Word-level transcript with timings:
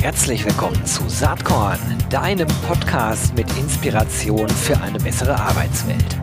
Herzlich 0.00 0.44
willkommen 0.44 0.86
zu 0.86 1.08
Saatkorn, 1.08 1.78
deinem 2.08 2.46
Podcast 2.66 3.34
mit 3.34 3.46
Inspiration 3.58 4.48
für 4.48 4.80
eine 4.80 4.98
bessere 4.98 5.34
Arbeitswelt. 5.34 6.18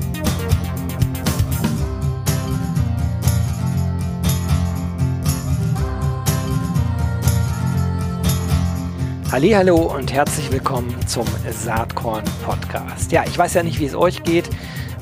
Hallo 9.30 9.76
und 9.76 10.14
herzlich 10.14 10.50
willkommen 10.52 10.96
zum 11.08 11.26
Saatkorn 11.52 12.24
Podcast. 12.46 13.12
Ja, 13.12 13.26
ich 13.26 13.38
weiß 13.38 13.54
ja 13.56 13.64
nicht, 13.64 13.80
wie 13.80 13.86
es 13.86 13.96
euch 13.96 14.24
geht, 14.24 14.50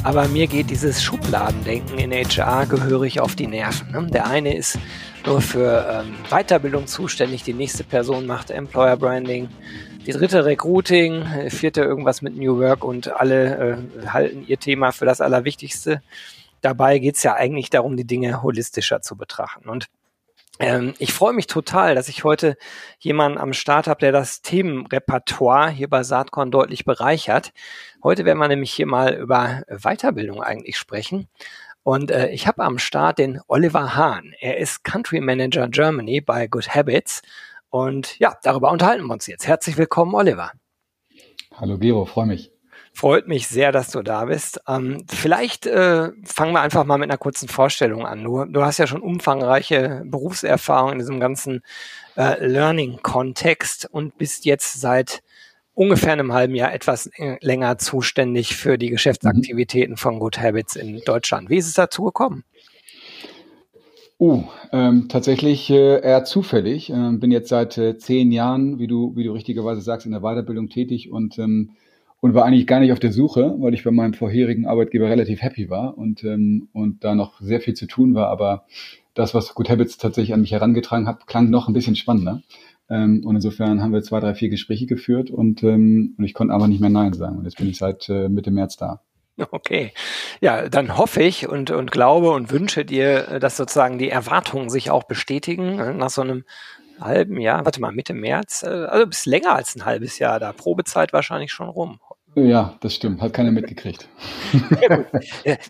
aber 0.06 0.28
mir 0.28 0.46
geht 0.46 0.70
dieses 0.70 1.02
Schubladendenken 1.02 1.98
in 1.98 2.12
HR 2.12 2.68
gehörig 2.68 3.20
auf 3.20 3.36
die 3.36 3.48
Nerven. 3.48 3.92
Ne? 3.92 4.08
Der 4.12 4.28
eine 4.28 4.56
ist 4.56 4.78
nur 5.26 5.42
für 5.42 6.04
ähm, 6.06 6.14
Weiterbildung 6.30 6.86
zuständig, 6.86 7.42
die 7.42 7.56
nächste 7.56 7.84
Person 7.84 8.28
macht 8.28 8.52
Employer 8.52 8.98
Branding, 8.98 9.50
die 10.06 10.12
dritte 10.12 10.46
Recruiting, 10.46 11.26
vierte 11.50 11.82
irgendwas 11.82 12.22
mit 12.22 12.38
New 12.38 12.60
Work 12.60 12.84
und 12.84 13.12
alle 13.12 13.80
äh, 14.04 14.08
halten 14.08 14.46
ihr 14.46 14.60
Thema 14.60 14.92
für 14.92 15.06
das 15.06 15.22
Allerwichtigste. 15.22 16.04
Dabei 16.62 17.00
geht 17.00 17.16
es 17.16 17.24
ja 17.24 17.34
eigentlich 17.34 17.72
darum, 17.72 17.98
die 17.98 18.06
Dinge 18.06 18.44
holistischer 18.44 19.02
zu 19.02 19.18
betrachten. 19.18 19.68
Und 19.68 19.88
ähm, 20.60 20.94
ich 21.00 21.14
freue 21.14 21.34
mich 21.34 21.48
total, 21.48 21.96
dass 21.96 22.08
ich 22.08 22.24
heute 22.24 22.58
jemanden 23.00 23.38
am 23.38 23.54
Start 23.54 23.88
habe, 23.88 24.00
der 24.00 24.12
das 24.12 24.42
Themenrepertoire 24.42 25.70
hier 25.70 25.90
bei 25.90 26.04
Saatkorn 26.04 26.52
deutlich 26.52 26.86
bereichert. 26.86 27.52
Heute 28.04 28.26
werden 28.26 28.40
wir 28.40 28.48
nämlich 28.48 28.72
hier 28.72 28.86
mal 28.86 29.14
über 29.14 29.64
Weiterbildung 29.68 30.42
eigentlich 30.42 30.78
sprechen. 30.78 31.28
Und 31.84 32.10
äh, 32.10 32.30
ich 32.30 32.48
habe 32.48 32.64
am 32.64 32.80
Start 32.80 33.20
den 33.20 33.42
Oliver 33.48 33.96
Hahn. 33.96 34.34
Er 34.40 34.58
ist 34.58 34.84
Country 34.84 35.20
Manager 35.20 35.68
Germany 35.68 36.22
bei 36.22 36.48
Good 36.48 36.74
Habits. 36.74 37.22
Und 37.70 38.18
ja, 38.20 38.38
darüber 38.42 38.72
unterhalten 38.72 39.06
wir 39.06 39.14
uns 39.14 39.28
jetzt. 39.28 39.48
Herzlich 39.48 39.78
willkommen, 39.78 40.16
Oliver. 40.16 40.52
Hallo 41.54 41.78
Gero, 41.78 42.06
freue 42.06 42.26
mich. 42.28 42.55
Freut 42.96 43.28
mich 43.28 43.50
sehr, 43.50 43.74
dass 43.74 43.92
du 43.92 44.02
da 44.04 44.24
bist. 44.24 44.62
Ähm, 44.70 45.04
vielleicht 45.10 45.66
äh, 45.66 46.12
fangen 46.24 46.54
wir 46.54 46.62
einfach 46.62 46.86
mal 46.86 46.98
mit 46.98 47.10
einer 47.10 47.18
kurzen 47.18 47.50
Vorstellung 47.50 48.06
an. 48.06 48.24
Du, 48.24 48.46
du 48.46 48.64
hast 48.64 48.78
ja 48.78 48.88
schon 48.88 49.02
umfangreiche 49.02 50.04
Berufserfahrung 50.06 50.94
in 50.94 51.00
diesem 51.00 51.20
ganzen 51.20 51.62
äh, 52.16 52.42
Learning-Kontext 52.46 53.90
und 53.92 54.18
bist 54.18 54.46
jetzt 54.46 54.80
seit 54.80 55.24
ungefähr 55.74 56.14
einem 56.14 56.32
halben 56.32 56.56
Jahr 56.56 56.74
etwas 56.74 57.08
äh, 57.18 57.36
länger 57.42 57.78
zuständig 57.78 58.56
für 58.56 58.78
die 58.78 58.92
Geschäftsaktivitäten 58.92 59.98
von 59.98 60.20
Good 60.20 60.40
Habits 60.40 60.78
in 60.78 61.02
Deutschland. 61.06 61.50
Wie 61.50 61.58
ist 61.58 61.68
es 61.68 61.74
dazu 61.74 62.04
gekommen? 62.04 62.46
Uh, 64.18 64.44
ähm, 64.72 65.10
tatsächlich 65.10 65.70
äh, 65.70 66.00
eher 66.00 66.24
zufällig. 66.24 66.90
Ähm, 66.92 67.20
bin 67.20 67.32
jetzt 67.32 67.50
seit 67.50 67.78
äh, 67.78 67.98
zehn 67.98 68.32
Jahren, 68.32 68.80
wie 68.80 68.88
du, 68.88 69.18
wie 69.18 69.26
du 69.26 69.34
richtigerweise 69.34 69.82
sagst, 69.82 70.06
in 70.06 70.14
der 70.14 70.22
Weiterbildung 70.22 70.70
tätig 70.70 71.12
und, 71.12 71.38
ähm, 71.40 71.72
und 72.22 72.34
war 72.34 72.46
eigentlich 72.46 72.68
gar 72.68 72.80
nicht 72.80 72.92
auf 72.92 73.00
der 73.00 73.12
Suche, 73.12 73.56
weil 73.60 73.74
ich 73.74 73.84
bei 73.84 73.92
meinem 73.92 74.14
vorherigen 74.14 74.66
Arbeitgeber 74.66 75.10
relativ 75.10 75.42
happy 75.42 75.70
war 75.70 75.98
und, 75.98 76.24
ähm, 76.24 76.70
und 76.74 77.04
da 77.04 77.16
noch 77.16 77.40
sehr 77.40 77.62
viel 77.62 77.74
zu 77.74 77.86
tun 77.86 78.16
war. 78.16 78.28
Aber 78.28 78.66
das, 79.14 79.34
was 79.34 79.54
Good 79.54 79.70
Habits 79.70 79.98
tatsächlich 79.98 80.34
an 80.34 80.42
mich 80.42 80.52
herangetragen 80.52 81.08
hat, 81.08 81.28
klang 81.28 81.50
noch 81.50 81.68
ein 81.68 81.74
bisschen 81.74 81.96
spannender. 81.96 82.42
Ähm, 82.90 83.24
und 83.26 83.36
insofern 83.36 83.82
haben 83.82 83.94
wir 83.94 84.04
zwei, 84.04 84.20
drei, 84.20 84.36
vier 84.36 84.50
Gespräche 84.50 84.86
geführt 84.86 85.32
und, 85.32 85.64
ähm, 85.64 86.16
und 86.18 86.24
ich 86.24 86.34
konnte 86.34 86.54
aber 86.54 86.68
nicht 86.68 86.82
mehr 86.82 86.90
Nein 86.90 87.14
sagen. 87.14 87.38
Und 87.38 87.46
jetzt 87.46 87.58
bin 87.58 87.70
ich 87.70 87.78
seit 87.78 88.08
äh, 88.10 88.30
Mitte 88.30 88.52
März 88.52 88.78
da. 88.78 89.02
Okay. 89.52 89.92
Ja, 90.40 90.70
dann 90.70 90.98
hoffe 90.98 91.22
ich 91.22 91.50
und, 91.50 91.70
und 91.72 91.92
glaube 91.92 92.32
und 92.32 92.52
wünsche 92.52 92.86
dir, 92.86 93.28
äh, 93.30 93.40
dass 93.40 93.58
sozusagen 93.58 93.98
die 93.98 94.10
Erwartungen 94.10 94.70
sich 94.70 94.92
auch 94.92 95.04
bestätigen 95.04 95.80
äh, 95.80 95.94
nach 95.94 96.10
so 96.10 96.22
einem 96.22 96.46
halben 97.00 97.40
Jahr. 97.40 97.66
Warte 97.66 97.82
mal, 97.82 97.92
Mitte 97.92 98.14
März, 98.14 98.64
äh, 98.64 98.68
also 98.68 99.08
bis 99.08 99.26
länger 99.26 99.56
als 99.56 99.76
ein 99.76 99.86
halbes 99.86 100.20
Jahr 100.20 100.40
da. 100.40 100.54
Probezeit 100.54 101.12
wahrscheinlich 101.12 101.52
schon 101.52 101.68
rum. 101.68 102.00
Ja, 102.36 102.76
das 102.82 102.94
stimmt. 102.94 103.22
Hat 103.22 103.34
keiner 103.34 103.52
mitgekriegt. 103.52 104.10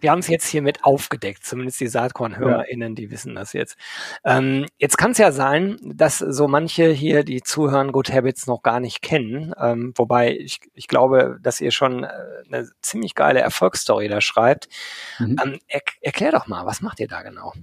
Wir 0.02 0.12
haben 0.12 0.20
es 0.20 0.28
jetzt 0.28 0.48
hiermit 0.48 0.84
aufgedeckt, 0.84 1.44
zumindest 1.46 1.80
die 1.80 1.88
Saatkorn-HörerInnen, 1.88 2.96
die 2.96 3.12
wissen 3.12 3.36
das 3.36 3.54
jetzt. 3.54 3.78
Ähm, 4.24 4.66
jetzt 4.78 4.98
kann 4.98 5.12
es 5.12 5.20
ja 5.20 5.32
sein, 5.32 5.78
dass 5.84 6.18
so 6.18 6.48
manche 6.48 6.90
hier, 6.90 7.24
die 7.24 7.42
zuhören, 7.42 7.92
Good 7.92 8.12
Habits 8.12 8.48
noch 8.48 8.64
gar 8.64 8.80
nicht 8.80 9.04
kennen. 9.04 9.54
Ähm, 9.60 9.94
wobei 9.96 10.36
ich, 10.36 10.60
ich 10.74 10.88
glaube, 10.88 11.38
dass 11.40 11.62
ihr 11.62 11.70
schon 11.70 12.04
äh, 12.04 12.10
eine 12.48 12.68
ziemlich 12.82 13.14
geile 13.14 13.42
Erfolgsstory 13.42 14.08
da 14.08 14.20
schreibt. 14.20 14.68
Mhm. 15.20 15.36
Ähm, 15.44 15.60
er, 15.68 15.82
erklär 16.02 16.32
doch 16.32 16.48
mal, 16.48 16.66
was 16.66 16.82
macht 16.82 17.00
ihr 17.00 17.08
da 17.08 17.22
genau? 17.22 17.54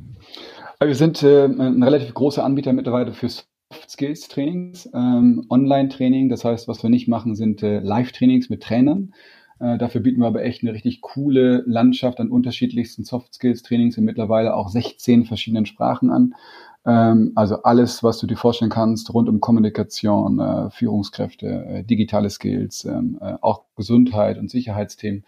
Wir 0.80 0.94
sind 0.94 1.22
äh, 1.24 1.46
ein 1.46 1.82
relativ 1.82 2.14
großer 2.14 2.44
Anbieter 2.44 2.72
mittlerweile 2.72 3.12
fürs 3.12 3.48
Skills 3.88 4.28
Trainings, 4.28 4.88
ähm, 4.94 5.46
Online-Training. 5.48 6.28
Das 6.28 6.44
heißt, 6.44 6.68
was 6.68 6.82
wir 6.82 6.90
nicht 6.90 7.08
machen, 7.08 7.34
sind 7.34 7.62
äh, 7.62 7.80
Live-Trainings 7.80 8.50
mit 8.50 8.62
Trainern. 8.62 9.12
Äh, 9.60 9.78
dafür 9.78 10.00
bieten 10.00 10.20
wir 10.20 10.26
aber 10.26 10.44
echt 10.44 10.62
eine 10.62 10.72
richtig 10.72 11.00
coole 11.00 11.62
Landschaft 11.66 12.20
an 12.20 12.30
unterschiedlichsten 12.30 13.04
Soft 13.04 13.34
Skills 13.34 13.62
Trainings 13.62 13.96
in 13.96 14.04
mittlerweile 14.04 14.54
auch 14.54 14.68
16 14.68 15.24
verschiedenen 15.24 15.66
Sprachen 15.66 16.10
an. 16.10 16.34
Ähm, 16.84 17.32
also 17.36 17.62
alles, 17.62 18.02
was 18.02 18.18
du 18.18 18.26
dir 18.26 18.36
vorstellen 18.36 18.70
kannst, 18.70 19.12
rund 19.14 19.28
um 19.28 19.40
Kommunikation, 19.40 20.40
äh, 20.40 20.70
Führungskräfte, 20.70 21.46
äh, 21.46 21.84
digitale 21.84 22.28
Skills, 22.28 22.84
ähm, 22.84 23.18
äh, 23.20 23.34
auch 23.40 23.62
Gesundheit 23.76 24.38
und 24.38 24.50
Sicherheitsthemen. 24.50 25.24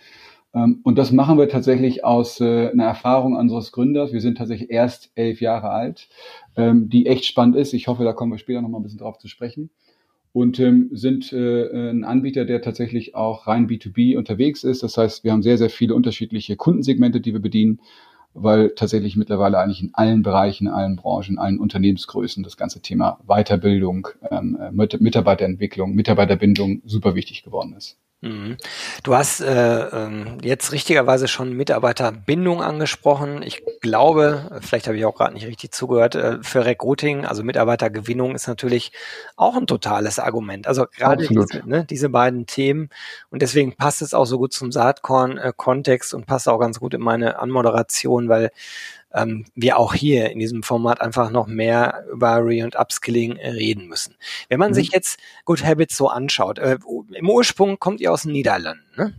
Ähm, 0.55 0.81
und 0.85 0.97
das 0.97 1.13
machen 1.13 1.39
wir 1.39 1.49
tatsächlich 1.49 2.05
aus 2.05 2.41
äh, 2.41 2.71
einer 2.71 2.85
Erfahrung 2.85 3.37
unseres 3.37 3.73
Gründers. 3.73 4.13
Wir 4.13 4.21
sind 4.21 4.39
tatsächlich 4.39 4.71
erst 4.71 5.11
elf 5.15 5.41
Jahre 5.41 5.71
alt, 5.71 6.09
ähm, 6.57 6.89
die 6.89 7.07
echt 7.07 7.25
spannend 7.25 7.57
ist. 7.57 7.73
Ich 7.73 7.89
hoffe, 7.89 8.05
da 8.05 8.13
kommen 8.13 8.33
wir 8.33 8.39
später 8.39 8.63
noch 8.63 8.69
mal 8.69 8.79
ein 8.79 8.85
bisschen 8.85 8.99
drauf 8.99 9.19
zu 9.19 9.29
sprechen. 9.29 9.71
Und 10.33 10.59
ähm, 10.59 10.91
sind 10.93 11.33
äh, 11.33 11.91
ein 11.91 12.03
Anbieter, 12.03 12.45
der 12.45 12.61
tatsächlich 12.61 13.15
auch 13.15 13.47
rein 13.47 13.69
B2B 13.69 14.17
unterwegs 14.17 14.65
ist. 14.65 14.83
Das 14.83 14.97
heißt, 14.97 15.23
wir 15.23 15.31
haben 15.31 15.43
sehr, 15.43 15.59
sehr 15.59 15.71
viele 15.71 15.95
unterschiedliche 15.95 16.57
Kundensegmente, 16.57 17.21
die 17.21 17.33
wir 17.33 17.41
bedienen, 17.41 17.81
weil 18.33 18.71
tatsächlich 18.71 19.15
mittlerweile 19.15 19.59
eigentlich 19.59 19.81
in 19.81 19.95
allen 19.95 20.23
Bereichen, 20.23 20.67
in 20.67 20.73
allen 20.73 20.97
Branchen, 20.97 21.35
in 21.35 21.39
allen 21.39 21.61
Unternehmensgrößen 21.61 22.43
das 22.43 22.57
ganze 22.57 22.83
Thema 22.83 23.21
Weiterbildung, 23.29 24.09
äh, 24.29 24.41
Mitarbeiterentwicklung, 24.73 25.95
Mitarbeiterbindung 25.95 26.83
super 26.85 27.15
wichtig 27.15 27.45
geworden 27.45 27.75
ist. 27.77 27.97
Mhm. 28.25 28.57
Du 29.03 29.15
hast 29.15 29.41
äh, 29.41 29.81
ähm, 29.81 30.39
jetzt 30.43 30.73
richtigerweise 30.73 31.29
schon 31.29 31.53
Mitarbeiterbindung 31.53 32.63
angesprochen. 32.63 33.43
Ich 33.43 33.63
glaube, 33.83 34.61
vielleicht 34.63 34.87
habe 34.87 34.97
ich 34.97 35.05
auch 35.05 35.15
gerade 35.15 35.35
nicht 35.35 35.47
richtig 35.47 35.73
zugehört, 35.73 36.15
äh, 36.15 36.39
für 36.41 36.65
Recruiting, 36.65 37.27
also 37.27 37.45
Mitarbeitergewinnung 37.45 38.35
ist 38.35 38.49
natürlich 38.49 38.93
auch 39.37 39.57
ein 39.57 39.67
totales 39.67 40.19
Argument. 40.19 40.67
Also 40.67 40.87
gerade 40.87 41.27
diese, 41.27 41.69
ne, 41.69 41.85
diese 41.85 42.09
beiden 42.09 42.47
Themen 42.47 42.89
und 43.31 43.43
deswegen 43.43 43.77
passt 43.77 44.01
es 44.01 44.15
auch 44.15 44.25
so 44.25 44.39
gut 44.39 44.55
zum 44.55 44.73
Saatkorn-Kontext 44.73 46.15
und 46.15 46.25
passt 46.25 46.49
auch 46.49 46.59
ganz 46.59 46.81
gut 46.81 46.95
in 46.95 47.03
meine 47.03 47.39
Anmoderation, 47.39 48.31
weil 48.31 48.51
ähm, 49.15 49.47
wir 49.55 49.79
auch 49.79 49.95
hier 49.95 50.31
in 50.31 50.39
diesem 50.39 50.63
Format 50.63 51.01
einfach 51.01 51.31
noch 51.31 51.47
mehr 51.47 52.05
über 52.13 52.37
Re- 52.39 52.65
und 52.65 52.77
Upskilling 52.77 53.39
reden 53.39 53.87
müssen. 53.87 54.17
Wenn 54.49 54.59
man 54.59 54.71
mhm. 54.71 54.75
sich 54.75 54.91
jetzt 54.93 55.19
Good 55.45 55.65
Habits 55.65 55.97
so 55.97 56.09
anschaut, 56.09 56.59
äh, 56.59 56.79
im 57.13 57.31
Ursprung 57.31 57.79
kommt 57.79 58.01
ihr 58.01 58.13
aus 58.13 58.23
den 58.23 58.33
Niederlanden, 58.33 58.85
ne? 58.97 59.15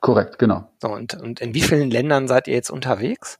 Korrekt, 0.00 0.38
genau. 0.38 0.68
So, 0.82 0.88
und, 0.88 1.14
und 1.14 1.40
in 1.40 1.54
wie 1.54 1.60
vielen 1.60 1.90
Ländern 1.90 2.26
seid 2.26 2.48
ihr 2.48 2.54
jetzt 2.54 2.70
unterwegs? 2.70 3.38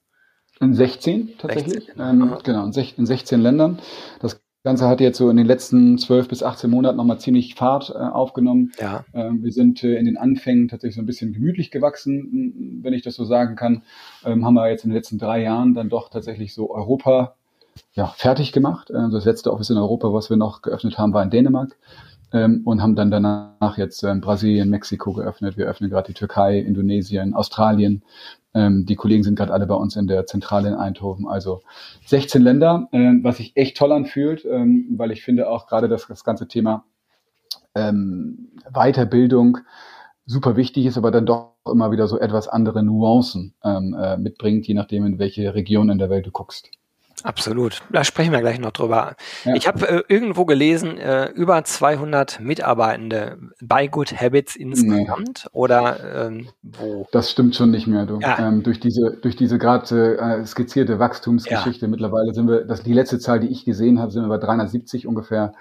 In 0.61 0.75
16 0.75 1.35
tatsächlich. 1.39 1.87
16, 1.87 2.01
ähm, 2.01 2.37
genau, 2.45 2.65
in, 2.67 3.07
16 3.07 3.41
Ländern. 3.41 3.81
Das 4.21 4.41
Ganze 4.69 4.87
hat 4.87 5.01
jetzt 5.01 5.17
so 5.17 5.31
in 5.31 5.39
den 5.39 5.47
letzten 5.47 5.97
zwölf 5.97 6.29
bis 6.29 6.43
18 6.43 6.69
Monaten 6.69 6.99
nochmal 6.99 7.19
ziemlich 7.19 7.55
Fahrt 7.55 7.89
äh, 7.89 7.95
aufgenommen. 7.95 8.73
Ja. 8.79 9.03
Ähm, 9.15 9.43
wir 9.43 9.51
sind 9.51 9.83
äh, 9.83 9.95
in 9.95 10.05
den 10.05 10.19
Anfängen 10.19 10.69
tatsächlich 10.69 10.97
so 10.97 11.01
ein 11.01 11.07
bisschen 11.07 11.33
gemütlich 11.33 11.71
gewachsen, 11.71 12.81
wenn 12.83 12.93
ich 12.93 13.01
das 13.01 13.15
so 13.15 13.25
sagen 13.25 13.57
kann. 13.57 13.81
Ähm, 14.27 14.45
haben 14.45 14.53
wir 14.53 14.69
jetzt 14.69 14.85
in 14.85 14.91
den 14.91 14.97
letzten 14.97 15.17
drei 15.17 15.43
Jahren 15.43 15.73
dann 15.73 15.89
doch 15.89 16.11
tatsächlich 16.11 16.53
so 16.53 16.71
Europa 16.71 17.35
ja, 17.95 18.09
fertig 18.09 18.53
gemacht. 18.53 18.91
Ähm, 18.95 19.11
das 19.11 19.25
letzte 19.25 19.55
Office 19.55 19.71
in 19.71 19.79
Europa, 19.79 20.13
was 20.13 20.29
wir 20.29 20.37
noch 20.37 20.61
geöffnet 20.61 20.99
haben, 20.99 21.15
war 21.15 21.23
in 21.23 21.31
Dänemark. 21.31 21.75
Ähm, 22.33 22.63
und 22.65 22.83
haben 22.83 22.95
dann 22.95 23.11
danach 23.11 23.79
jetzt 23.79 24.03
ähm, 24.03 24.21
Brasilien, 24.21 24.69
Mexiko 24.69 25.15
geöffnet. 25.15 25.57
Wir 25.57 25.67
öffnen 25.67 25.89
gerade 25.89 26.09
die 26.09 26.15
Türkei, 26.15 26.59
Indonesien, 26.59 27.33
Australien. 27.35 28.03
Ähm, 28.55 28.85
die 28.87 28.97
Kollegen 28.97 29.23
sind 29.23 29.37
gerade 29.37 29.53
alle 29.53 29.67
bei 29.67 29.75
uns 29.75 29.97
in 29.97 30.07
der 30.07 30.27
Zentrale 30.27 30.69
in 30.69 30.75
Eindhoven. 30.75 31.27
Also 31.27 31.63
16 32.07 32.43
Länder, 32.43 32.89
äh, 32.93 33.15
was 33.23 33.39
sich 33.39 33.57
echt 33.57 33.77
toll 33.77 33.93
anfühlt, 33.93 34.45
ähm, 34.45 34.95
weil 34.97 35.11
ich 35.11 35.23
finde 35.23 35.49
auch 35.49 35.67
gerade 35.67 35.89
das, 35.89 36.07
das 36.07 36.25
ganze 36.25 36.49
Thema 36.49 36.85
ähm, 37.75 38.51
Weiterbildung 38.73 39.59
super 40.27 40.57
wichtig 40.57 40.87
ist, 40.87 40.99
aber 40.99 41.11
dann 41.11 41.27
doch 41.27 41.55
immer 41.71 41.91
wieder 41.91 42.07
so 42.07 42.19
etwas 42.19 42.49
andere 42.49 42.83
Nuancen 42.83 43.55
ähm, 43.65 43.97
äh, 43.99 44.17
mitbringt, 44.19 44.67
je 44.67 44.75
nachdem, 44.75 45.07
in 45.07 45.19
welche 45.19 45.55
Region 45.55 45.89
in 45.89 45.99
der 45.99 46.11
Welt 46.11 46.27
du 46.27 46.31
guckst. 46.31 46.71
Absolut. 47.25 47.83
Da 47.91 48.05
sprechen 48.05 48.33
wir 48.33 48.41
gleich 48.41 48.59
noch 48.59 48.73
drüber. 48.73 49.15
Ja. 49.45 49.55
Ich 49.55 49.67
habe 49.67 49.89
äh, 49.89 50.03
irgendwo 50.09 50.45
gelesen, 50.45 50.99
äh, 50.99 51.31
über 51.31 51.63
200 51.65 52.41
Mitarbeitende 52.41 53.39
bei 53.61 53.87
Good 53.87 54.21
Habits 54.21 54.57
insgesamt 54.57 55.45
nee. 55.45 55.51
oder 55.53 56.27
ähm, 56.27 56.49
wo? 56.63 57.07
Das 57.13 57.31
stimmt 57.31 57.55
schon 57.55 57.71
nicht 57.71 57.87
mehr. 57.87 58.07
Du. 58.07 58.19
Ja. 58.21 58.39
Ähm, 58.39 58.63
durch 58.63 58.81
diese, 58.81 59.19
durch 59.21 59.37
diese 59.37 59.59
gerade 59.59 60.19
äh, 60.19 60.45
skizzierte 60.47 60.99
Wachstumsgeschichte 60.99 61.87
ja. 61.87 61.91
mittlerweile 61.91 62.35
sind 62.35 62.49
wir, 62.49 62.65
das 62.65 62.83
die 62.83 62.93
letzte 62.93 63.19
Zahl, 63.19 63.41
die 63.41 63.49
ich 63.49 63.65
gesehen 63.65 64.01
habe, 64.01 64.11
sind 64.13 64.23
wir 64.23 64.29
bei 64.29 64.39
370 64.39 65.07
ungefähr. 65.07 65.55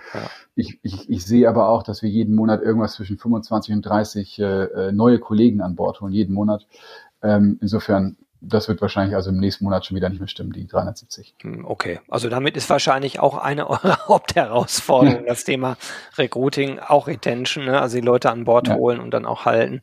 Ich, 0.55 0.79
ich, 0.81 1.09
ich 1.09 1.25
sehe 1.25 1.47
aber 1.49 1.69
auch, 1.69 1.83
dass 1.83 2.01
wir 2.01 2.09
jeden 2.09 2.35
Monat 2.35 2.61
irgendwas 2.61 2.93
zwischen 2.93 3.17
25 3.17 3.75
und 3.75 3.81
30 3.85 4.39
äh, 4.39 4.43
äh, 4.43 4.91
neue 4.91 5.19
Kollegen 5.19 5.61
an 5.61 5.75
Bord 5.75 6.01
holen, 6.01 6.13
jeden 6.13 6.33
Monat. 6.33 6.65
Ähm, 7.21 7.57
insofern 7.61 8.17
das 8.41 8.67
wird 8.67 8.81
wahrscheinlich 8.81 9.15
also 9.15 9.29
im 9.29 9.37
nächsten 9.37 9.63
Monat 9.63 9.85
schon 9.85 9.95
wieder 9.95 10.09
nicht 10.09 10.19
mehr 10.19 10.27
stimmen, 10.27 10.51
die 10.51 10.67
370. 10.67 11.35
Hm, 11.41 11.65
okay, 11.65 11.99
also 12.07 12.29
damit 12.29 12.55
ist 12.55 12.69
wahrscheinlich 12.69 13.19
auch 13.19 13.37
eine 13.37 13.69
eurer 13.69 14.07
Hauptherausforderungen, 14.07 15.25
das 15.25 15.43
Thema 15.43 15.77
Recruiting, 16.17 16.79
auch 16.79 17.07
Retention, 17.07 17.65
ne? 17.65 17.81
also 17.81 17.97
die 17.97 18.05
Leute 18.05 18.29
an 18.29 18.43
Bord 18.43 18.67
ja. 18.67 18.75
holen 18.75 18.99
und 18.99 19.11
dann 19.11 19.25
auch 19.25 19.45
halten. 19.45 19.81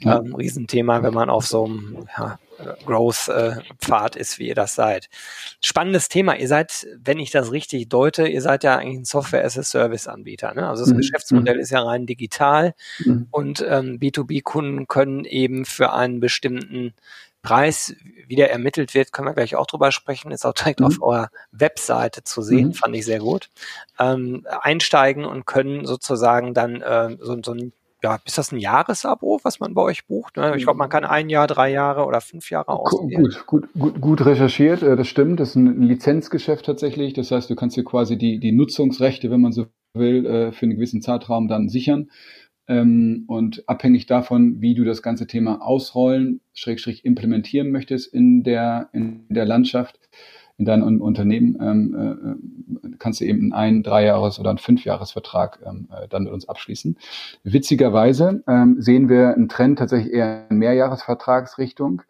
Ja. 0.00 0.18
Ähm, 0.18 0.34
Riesenthema, 0.34 1.02
wenn 1.02 1.14
man 1.14 1.30
auf 1.30 1.46
so 1.46 1.64
einem 1.64 2.06
ja, 2.16 2.38
Growth-Pfad 2.84 4.16
ist, 4.16 4.38
wie 4.38 4.48
ihr 4.48 4.54
das 4.54 4.74
seid. 4.74 5.08
Spannendes 5.62 6.08
Thema. 6.08 6.36
Ihr 6.36 6.48
seid, 6.48 6.86
wenn 7.02 7.18
ich 7.18 7.30
das 7.30 7.52
richtig 7.52 7.88
deute, 7.88 8.28
ihr 8.28 8.42
seid 8.42 8.64
ja 8.64 8.76
eigentlich 8.76 9.00
ein 9.00 9.04
Software-as-a-Service-Anbieter. 9.04 10.54
Ne? 10.54 10.68
Also 10.68 10.84
das 10.84 10.92
mhm. 10.92 10.98
Geschäftsmodell 10.98 11.56
mhm. 11.56 11.60
ist 11.60 11.70
ja 11.70 11.82
rein 11.82 12.06
digital 12.06 12.74
mhm. 13.04 13.28
und 13.30 13.64
ähm, 13.66 13.98
B2B-Kunden 13.98 14.86
können 14.86 15.24
eben 15.24 15.64
für 15.64 15.92
einen 15.92 16.20
bestimmten 16.20 16.94
Preis, 17.44 17.94
wie 18.26 18.36
der 18.36 18.50
ermittelt 18.50 18.94
wird, 18.94 19.12
können 19.12 19.28
wir 19.28 19.34
gleich 19.34 19.54
auch 19.54 19.66
drüber 19.66 19.92
sprechen, 19.92 20.32
ist 20.32 20.44
auch 20.44 20.54
direkt 20.54 20.80
mhm. 20.80 20.86
auf 20.86 21.02
eurer 21.02 21.28
Webseite 21.52 22.24
zu 22.24 22.42
sehen, 22.42 22.68
mhm. 22.68 22.74
fand 22.74 22.96
ich 22.96 23.04
sehr 23.04 23.20
gut. 23.20 23.50
Ähm, 24.00 24.46
einsteigen 24.62 25.24
und 25.24 25.46
können 25.46 25.84
sozusagen 25.84 26.54
dann 26.54 26.80
äh, 26.80 27.16
so, 27.20 27.36
so 27.44 27.52
ein 27.52 27.72
ja, 28.02 28.18
ist 28.26 28.36
das 28.36 28.52
ein 28.52 28.58
Jahresabo, 28.58 29.40
was 29.44 29.60
man 29.60 29.72
bei 29.72 29.80
euch 29.80 30.06
bucht? 30.06 30.36
Ne? 30.36 30.54
Ich 30.58 30.64
glaube, 30.64 30.76
man 30.76 30.90
kann 30.90 31.06
ein 31.06 31.30
Jahr, 31.30 31.46
drei 31.46 31.70
Jahre 31.70 32.04
oder 32.04 32.20
fünf 32.20 32.50
Jahre 32.50 32.68
auswählen. 32.68 33.22
Gut, 33.22 33.46
gut, 33.46 33.68
gut, 33.78 34.00
gut 34.00 34.26
recherchiert, 34.26 34.82
äh, 34.82 34.94
das 34.94 35.08
stimmt. 35.08 35.40
Das 35.40 35.50
ist 35.50 35.54
ein 35.56 35.80
Lizenzgeschäft 35.80 36.66
tatsächlich. 36.66 37.14
Das 37.14 37.30
heißt, 37.30 37.48
du 37.48 37.54
kannst 37.54 37.78
dir 37.78 37.84
quasi 37.84 38.18
die, 38.18 38.38
die 38.38 38.52
Nutzungsrechte, 38.52 39.30
wenn 39.30 39.40
man 39.40 39.52
so 39.52 39.68
will, 39.94 40.26
äh, 40.26 40.52
für 40.52 40.66
einen 40.66 40.74
gewissen 40.74 41.00
Zeitraum 41.00 41.48
dann 41.48 41.70
sichern. 41.70 42.10
Ähm, 42.66 43.24
und 43.26 43.68
abhängig 43.68 44.06
davon, 44.06 44.60
wie 44.60 44.74
du 44.74 44.84
das 44.84 45.02
ganze 45.02 45.26
Thema 45.26 45.60
ausrollen, 45.60 46.40
schrägstrich 46.54 47.04
implementieren 47.04 47.70
möchtest 47.70 48.12
in 48.12 48.42
der, 48.42 48.88
in 48.92 49.26
der 49.28 49.44
Landschaft, 49.44 49.98
in 50.56 50.64
deinem 50.64 51.00
Unternehmen, 51.00 51.58
ähm, 51.60 52.38
äh, 52.84 52.96
kannst 52.98 53.20
du 53.20 53.24
eben 53.24 53.52
einen 53.52 53.78
ein-, 53.78 53.82
dreijahres- 53.82 54.38
oder 54.38 54.50
einen 54.50 54.58
fünfjahresvertrag 54.58 55.58
ähm, 55.66 55.88
äh, 55.90 56.08
dann 56.08 56.24
mit 56.24 56.32
uns 56.32 56.48
abschließen. 56.48 56.96
Witzigerweise 57.42 58.42
ähm, 58.46 58.80
sehen 58.80 59.08
wir 59.08 59.34
einen 59.34 59.48
Trend 59.48 59.78
tatsächlich 59.78 60.12
eher 60.12 60.46
in 60.48 60.58
Mehrjahresvertragsrichtung. 60.58 62.02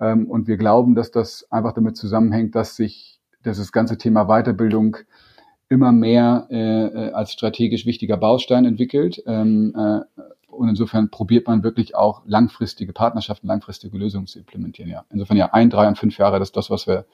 Ähm, 0.00 0.26
und 0.26 0.48
wir 0.48 0.56
glauben, 0.56 0.94
dass 0.94 1.10
das 1.10 1.46
einfach 1.50 1.74
damit 1.74 1.96
zusammenhängt, 1.96 2.54
dass 2.54 2.76
sich 2.76 3.12
dass 3.42 3.58
das 3.58 3.72
ganze 3.72 3.98
Thema 3.98 4.26
Weiterbildung 4.26 4.98
immer 5.72 5.90
mehr 5.90 6.46
äh, 6.50 6.56
äh, 6.56 7.12
als 7.12 7.32
strategisch 7.32 7.86
wichtiger 7.86 8.16
Baustein 8.16 8.64
entwickelt. 8.64 9.22
Ähm, 9.26 9.74
äh, 9.76 10.00
und 10.48 10.68
insofern 10.68 11.10
probiert 11.10 11.46
man 11.46 11.62
wirklich 11.62 11.94
auch 11.94 12.22
langfristige 12.26 12.92
Partnerschaften, 12.92 13.46
langfristige 13.46 13.96
Lösungen 13.96 14.26
zu 14.26 14.38
implementieren. 14.38 14.90
Ja. 14.90 15.04
Insofern 15.10 15.38
ja, 15.38 15.46
ein, 15.52 15.70
drei 15.70 15.88
und 15.88 15.98
fünf 15.98 16.18
Jahre, 16.18 16.38
das 16.38 16.48
ist 16.48 16.56
das, 16.56 16.68
was 16.68 16.86
wir 16.86 17.06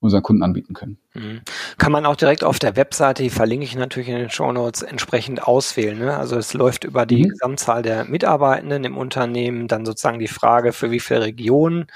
unseren 0.00 0.22
Kunden 0.22 0.42
anbieten 0.42 0.74
können. 0.74 0.98
Mhm. 1.14 1.42
Kann 1.78 1.92
man 1.92 2.06
auch 2.06 2.16
direkt 2.16 2.42
auf 2.42 2.58
der 2.58 2.76
Webseite, 2.76 3.22
die 3.22 3.30
verlinke 3.30 3.64
ich 3.64 3.76
natürlich 3.76 4.08
in 4.08 4.16
den 4.16 4.30
Show 4.30 4.52
Notes, 4.52 4.82
entsprechend 4.82 5.42
auswählen. 5.42 5.98
Ne? 5.98 6.16
Also 6.16 6.36
es 6.36 6.54
läuft 6.54 6.84
über 6.84 7.06
die 7.06 7.24
mhm. 7.24 7.28
Gesamtzahl 7.28 7.82
der 7.82 8.04
Mitarbeitenden 8.04 8.84
im 8.84 8.96
Unternehmen, 8.96 9.68
dann 9.68 9.84
sozusagen 9.84 10.18
die 10.18 10.28
Frage, 10.28 10.72
für 10.72 10.90
wie 10.90 11.00
viele 11.00 11.22
Regionen 11.22 11.86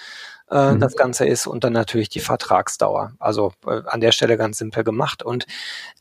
äh, 0.51 0.73
mhm. 0.73 0.81
das 0.81 0.97
Ganze 0.97 1.27
ist 1.27 1.47
und 1.47 1.65
dann 1.65 1.73
natürlich 1.73 2.09
die 2.09 2.21
Vertragsdauer. 2.21 3.13
Also 3.19 3.53
äh, 3.67 3.83
an 3.87 4.01
der 4.01 4.13
Stelle 4.13 4.37
ganz 4.37 4.59
simpel 4.59 4.85
gemacht. 4.85 5.23
Und 5.23 5.47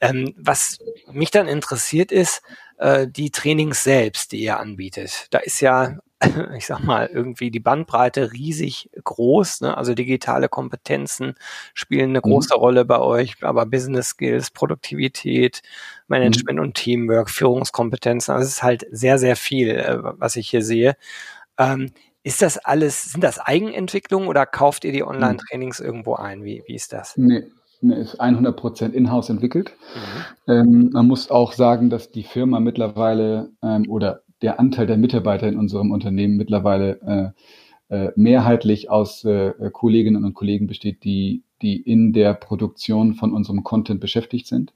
ähm, 0.02 0.34
was 0.38 0.80
mich 1.12 1.32
dann 1.32 1.48
interessiert 1.48 2.12
ist, 2.12 2.42
äh, 2.78 3.08
die 3.08 3.32
Trainings 3.32 3.84
selbst, 3.84 4.32
die 4.32 4.42
ihr 4.42 4.60
anbietet. 4.60 5.28
Da 5.32 5.40
ist 5.40 5.60
ja 5.62 5.98
ich 6.56 6.66
sag 6.66 6.80
mal, 6.84 7.08
irgendwie 7.08 7.52
die 7.52 7.60
Bandbreite 7.60 8.32
riesig 8.34 8.90
groß. 9.04 9.62
Ne? 9.62 9.78
Also 9.78 9.94
digitale 9.94 10.50
Kompetenzen 10.50 11.36
spielen 11.74 12.10
eine 12.10 12.20
mhm. 12.20 12.24
große 12.24 12.56
mhm. 12.56 12.60
Rolle 12.60 12.86
bei 12.86 13.00
euch, 13.00 13.36
aber 13.42 13.66
Business 13.66 14.10
Skills, 14.10 14.50
Produktivität, 14.50 15.62
Management 16.08 16.58
mhm. 16.58 16.66
und 16.66 16.74
Teamwork, 16.74 17.30
Führungskompetenzen, 17.30 18.34
also 18.34 18.46
es 18.46 18.54
ist 18.56 18.64
halt 18.64 18.88
sehr, 18.92 19.20
sehr 19.20 19.36
viel, 19.36 19.70
äh, 19.70 19.98
was 20.02 20.36
ich 20.36 20.50
hier 20.50 20.64
sehe. 20.64 20.96
Ähm, 21.60 21.92
ist 22.28 22.42
das 22.42 22.58
alles, 22.58 23.14
sind 23.14 23.24
das 23.24 23.40
Eigenentwicklungen 23.40 24.28
oder 24.28 24.46
kauft 24.46 24.84
ihr 24.84 24.92
die 24.92 25.02
hm. 25.02 25.08
Online-Trainings 25.08 25.80
irgendwo 25.80 26.16
ein? 26.16 26.44
Wie, 26.44 26.62
wie 26.68 26.76
ist 26.76 26.92
das? 26.92 27.16
Nee, 27.16 27.44
nee 27.80 27.96
ist 27.96 28.20
100% 28.20 28.92
in-house 28.92 29.30
entwickelt. 29.30 29.72
Mhm. 30.46 30.54
Ähm, 30.54 30.90
man 30.92 31.08
muss 31.08 31.32
auch 31.32 31.54
sagen, 31.54 31.90
dass 31.90 32.12
die 32.12 32.24
Firma 32.24 32.60
mittlerweile 32.60 33.52
ähm, 33.64 33.86
oder 33.88 34.24
der 34.42 34.60
Anteil 34.60 34.88
der 34.88 34.98
Mitarbeiter 34.98 35.48
in 35.48 35.58
unserem 35.58 35.92
Unternehmen 35.92 36.36
mittlerweile 36.36 37.34
äh, 37.90 37.96
äh, 37.96 38.12
mehrheitlich 38.18 38.90
aus 38.90 39.24
äh, 39.24 39.54
Kolleginnen 39.72 40.26
und 40.26 40.34
Kollegen 40.34 40.68
besteht, 40.68 41.06
die, 41.06 41.44
die 41.62 41.78
in 41.78 42.12
der 42.12 42.34
Produktion 42.34 43.14
von 43.14 43.32
unserem 43.32 43.64
Content 43.64 44.02
beschäftigt 44.02 44.48
sind. 44.48 44.74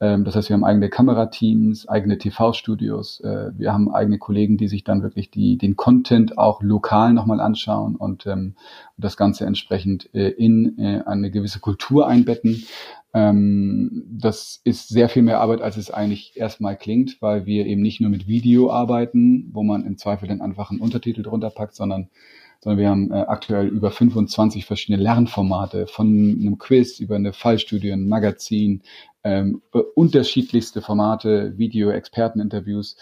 Ähm, 0.00 0.24
das 0.24 0.34
heißt, 0.34 0.48
wir 0.48 0.54
haben 0.54 0.64
eigene 0.64 0.88
Kamerateams, 0.88 1.88
eigene 1.88 2.18
TV-Studios. 2.18 3.20
Äh, 3.20 3.50
wir 3.56 3.72
haben 3.72 3.92
eigene 3.92 4.18
Kollegen, 4.18 4.56
die 4.56 4.68
sich 4.68 4.82
dann 4.82 5.02
wirklich 5.02 5.30
die, 5.30 5.58
den 5.58 5.76
Content 5.76 6.38
auch 6.38 6.62
lokal 6.62 7.12
nochmal 7.12 7.40
anschauen 7.40 7.96
und 7.96 8.26
ähm, 8.26 8.54
das 8.96 9.16
Ganze 9.16 9.44
entsprechend 9.44 10.12
äh, 10.14 10.28
in 10.28 10.78
äh, 10.78 11.02
eine 11.04 11.30
gewisse 11.30 11.60
Kultur 11.60 12.08
einbetten. 12.08 12.64
Ähm, 13.12 14.04
das 14.10 14.60
ist 14.64 14.88
sehr 14.88 15.08
viel 15.08 15.22
mehr 15.22 15.40
Arbeit, 15.40 15.60
als 15.60 15.76
es 15.76 15.90
eigentlich 15.90 16.36
erstmal 16.36 16.76
klingt, 16.76 17.20
weil 17.20 17.44
wir 17.44 17.66
eben 17.66 17.82
nicht 17.82 18.00
nur 18.00 18.10
mit 18.10 18.26
Video 18.26 18.70
arbeiten, 18.70 19.50
wo 19.52 19.62
man 19.62 19.84
im 19.84 19.98
Zweifel 19.98 20.28
dann 20.28 20.40
einfach 20.40 20.70
einen 20.70 20.80
Untertitel 20.80 21.22
drunter 21.22 21.50
packt, 21.50 21.74
sondern 21.74 22.08
sondern 22.62 22.78
wir 22.78 22.90
haben 22.90 23.10
äh, 23.10 23.24
aktuell 23.26 23.68
über 23.68 23.90
25 23.90 24.66
verschiedene 24.66 25.02
Lernformate 25.02 25.86
von 25.86 26.06
einem 26.06 26.58
Quiz 26.58 27.00
über 27.00 27.16
eine 27.16 27.32
Fallstudie, 27.32 27.90
ein 27.90 28.06
Magazin, 28.06 28.82
ähm, 29.24 29.62
unterschiedlichste 29.94 30.82
Formate, 30.82 31.58
Video, 31.58 31.90
Experteninterviews. 31.90 32.96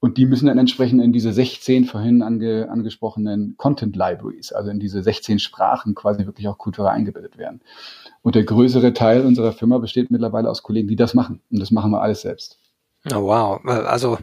Und 0.00 0.18
die 0.18 0.26
müssen 0.26 0.46
dann 0.46 0.58
entsprechend 0.58 1.00
in 1.00 1.12
diese 1.12 1.32
16 1.32 1.84
vorhin 1.84 2.22
ange, 2.22 2.68
angesprochenen 2.68 3.54
Content 3.56 3.94
Libraries, 3.94 4.52
also 4.52 4.70
in 4.70 4.80
diese 4.80 5.00
16 5.00 5.38
Sprachen 5.38 5.94
quasi 5.94 6.26
wirklich 6.26 6.48
auch 6.48 6.58
kulturell 6.58 6.90
eingebettet 6.90 7.38
werden. 7.38 7.60
Und 8.22 8.34
der 8.34 8.42
größere 8.42 8.94
Teil 8.94 9.24
unserer 9.24 9.52
Firma 9.52 9.78
besteht 9.78 10.10
mittlerweile 10.10 10.50
aus 10.50 10.64
Kollegen, 10.64 10.88
die 10.88 10.96
das 10.96 11.14
machen. 11.14 11.40
Und 11.52 11.60
das 11.60 11.70
machen 11.70 11.92
wir 11.92 12.02
alles 12.02 12.22
selbst. 12.22 12.61
Oh, 13.10 13.24
wow, 13.24 13.60
also 13.64 14.16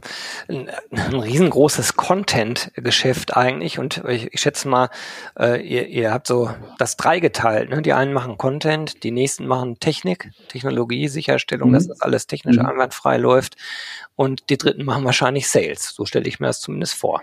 ein, 0.47 0.69
ein 0.91 1.19
riesengroßes 1.19 1.97
Content-Geschäft 1.97 3.35
eigentlich 3.35 3.77
und 3.77 4.01
ich, 4.07 4.33
ich 4.33 4.39
schätze 4.39 4.69
mal, 4.69 4.89
äh, 5.37 5.61
ihr, 5.61 5.87
ihr 5.87 6.13
habt 6.13 6.27
so 6.27 6.49
das 6.77 6.95
dreigeteilt. 6.95 7.69
Ne? 7.69 7.81
Die 7.81 7.91
einen 7.91 8.13
machen 8.13 8.37
Content, 8.37 9.03
die 9.03 9.11
nächsten 9.11 9.47
machen 9.47 9.81
Technik, 9.81 10.31
Technologie, 10.47 11.09
Sicherstellung, 11.09 11.71
mhm. 11.71 11.73
dass 11.73 11.87
das 11.89 11.99
alles 11.99 12.27
technisch 12.27 12.55
mhm. 12.55 12.67
einwandfrei 12.67 13.17
läuft 13.17 13.57
und 14.15 14.49
die 14.49 14.57
dritten 14.57 14.85
machen 14.85 15.03
wahrscheinlich 15.03 15.49
Sales. 15.49 15.89
So 15.93 16.05
stelle 16.05 16.29
ich 16.29 16.39
mir 16.39 16.47
das 16.47 16.61
zumindest 16.61 16.93
vor. 16.93 17.21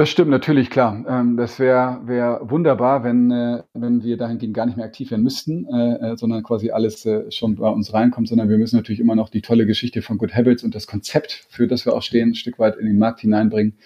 Das 0.00 0.08
stimmt 0.08 0.30
natürlich, 0.30 0.70
klar. 0.70 1.04
Ähm, 1.06 1.36
das 1.36 1.58
wäre 1.58 2.00
wär 2.06 2.40
wunderbar, 2.44 3.04
wenn, 3.04 3.30
äh, 3.30 3.64
wenn 3.74 4.02
wir 4.02 4.16
dahingehend 4.16 4.54
gar 4.54 4.64
nicht 4.64 4.78
mehr 4.78 4.86
aktiv 4.86 5.10
werden 5.10 5.22
müssten, 5.22 5.66
äh, 5.66 6.12
äh, 6.12 6.16
sondern 6.16 6.42
quasi 6.42 6.70
alles 6.70 7.06
schon 7.28 7.56
bei 7.56 7.68
uns 7.68 7.92
reinkommt, 7.92 8.26
sondern 8.26 8.48
wir 8.48 8.56
müssen 8.56 8.76
natürlich 8.76 9.00
immer 9.00 9.14
noch 9.14 9.28
die 9.28 9.42
tolle 9.42 9.66
Geschichte 9.66 10.00
von 10.00 10.16
Good 10.16 10.34
Habits 10.34 10.64
und 10.64 10.74
das 10.74 10.86
Konzept, 10.86 11.44
für 11.50 11.66
das 11.66 11.84
wir 11.84 11.92
auch 11.94 12.00
stehen, 12.00 12.30
ein 12.30 12.34
Stück 12.34 12.58
weit 12.58 12.78
in 12.78 12.86
den 12.86 12.96
Markt 12.96 13.20
hineinbringen. 13.20 13.76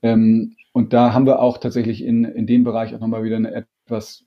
Ähm, 0.00 0.54
und 0.70 0.92
da 0.92 1.12
haben 1.12 1.26
wir 1.26 1.40
auch 1.40 1.58
tatsächlich 1.58 2.04
in, 2.04 2.24
in 2.24 2.46
dem 2.46 2.62
Bereich 2.62 2.94
auch 2.94 3.00
nochmal 3.00 3.24
wieder 3.24 3.34
eine 3.34 3.66
etwas, 3.84 4.24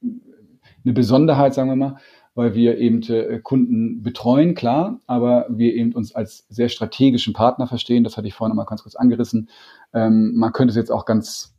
eine 0.84 0.94
Besonderheit, 0.94 1.54
sagen 1.54 1.70
wir 1.70 1.78
mal, 1.78 1.96
weil 2.34 2.56
wir 2.56 2.78
eben 2.78 3.00
Kunden 3.42 4.04
betreuen, 4.04 4.54
klar, 4.54 5.00
aber 5.08 5.46
wir 5.48 5.74
eben 5.76 5.94
uns 5.94 6.14
als 6.14 6.46
sehr 6.50 6.68
strategischen 6.68 7.32
Partner 7.32 7.68
verstehen. 7.68 8.04
Das 8.04 8.18
hatte 8.18 8.28
ich 8.28 8.34
vorhin 8.34 8.58
mal 8.58 8.66
ganz 8.66 8.84
kurz 8.84 8.96
angerissen. 8.96 9.50
Ähm, 9.96 10.34
man 10.36 10.52
könnte 10.52 10.72
es 10.72 10.76
jetzt 10.76 10.92
auch 10.92 11.06
ganz, 11.06 11.56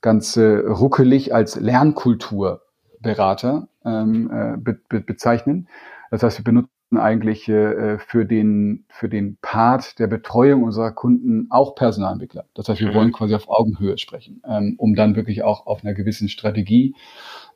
ganz 0.00 0.36
äh, 0.36 0.56
ruckelig 0.56 1.34
als 1.34 1.60
Lernkulturberater 1.60 3.68
ähm, 3.84 4.30
äh, 4.32 4.56
be 4.56 4.80
be 4.88 5.00
bezeichnen. 5.00 5.68
Das 6.10 6.22
heißt, 6.22 6.38
wir 6.38 6.44
benutzen 6.44 6.70
eigentlich 6.96 7.46
äh, 7.48 7.98
für 7.98 8.24
den 8.24 8.86
für 8.88 9.10
den 9.10 9.36
Part 9.42 9.98
der 9.98 10.06
Betreuung 10.06 10.62
unserer 10.62 10.92
Kunden 10.92 11.48
auch 11.50 11.74
Personalentwickler. 11.74 12.46
Das 12.54 12.68
heißt, 12.68 12.80
wir 12.80 12.88
mhm. 12.88 12.94
wollen 12.94 13.12
quasi 13.12 13.34
auf 13.34 13.48
Augenhöhe 13.48 13.98
sprechen, 13.98 14.42
ähm, 14.48 14.74
um 14.78 14.94
dann 14.94 15.14
wirklich 15.14 15.42
auch 15.42 15.66
auf 15.66 15.84
einer 15.84 15.92
gewissen 15.92 16.30
Strategie 16.30 16.94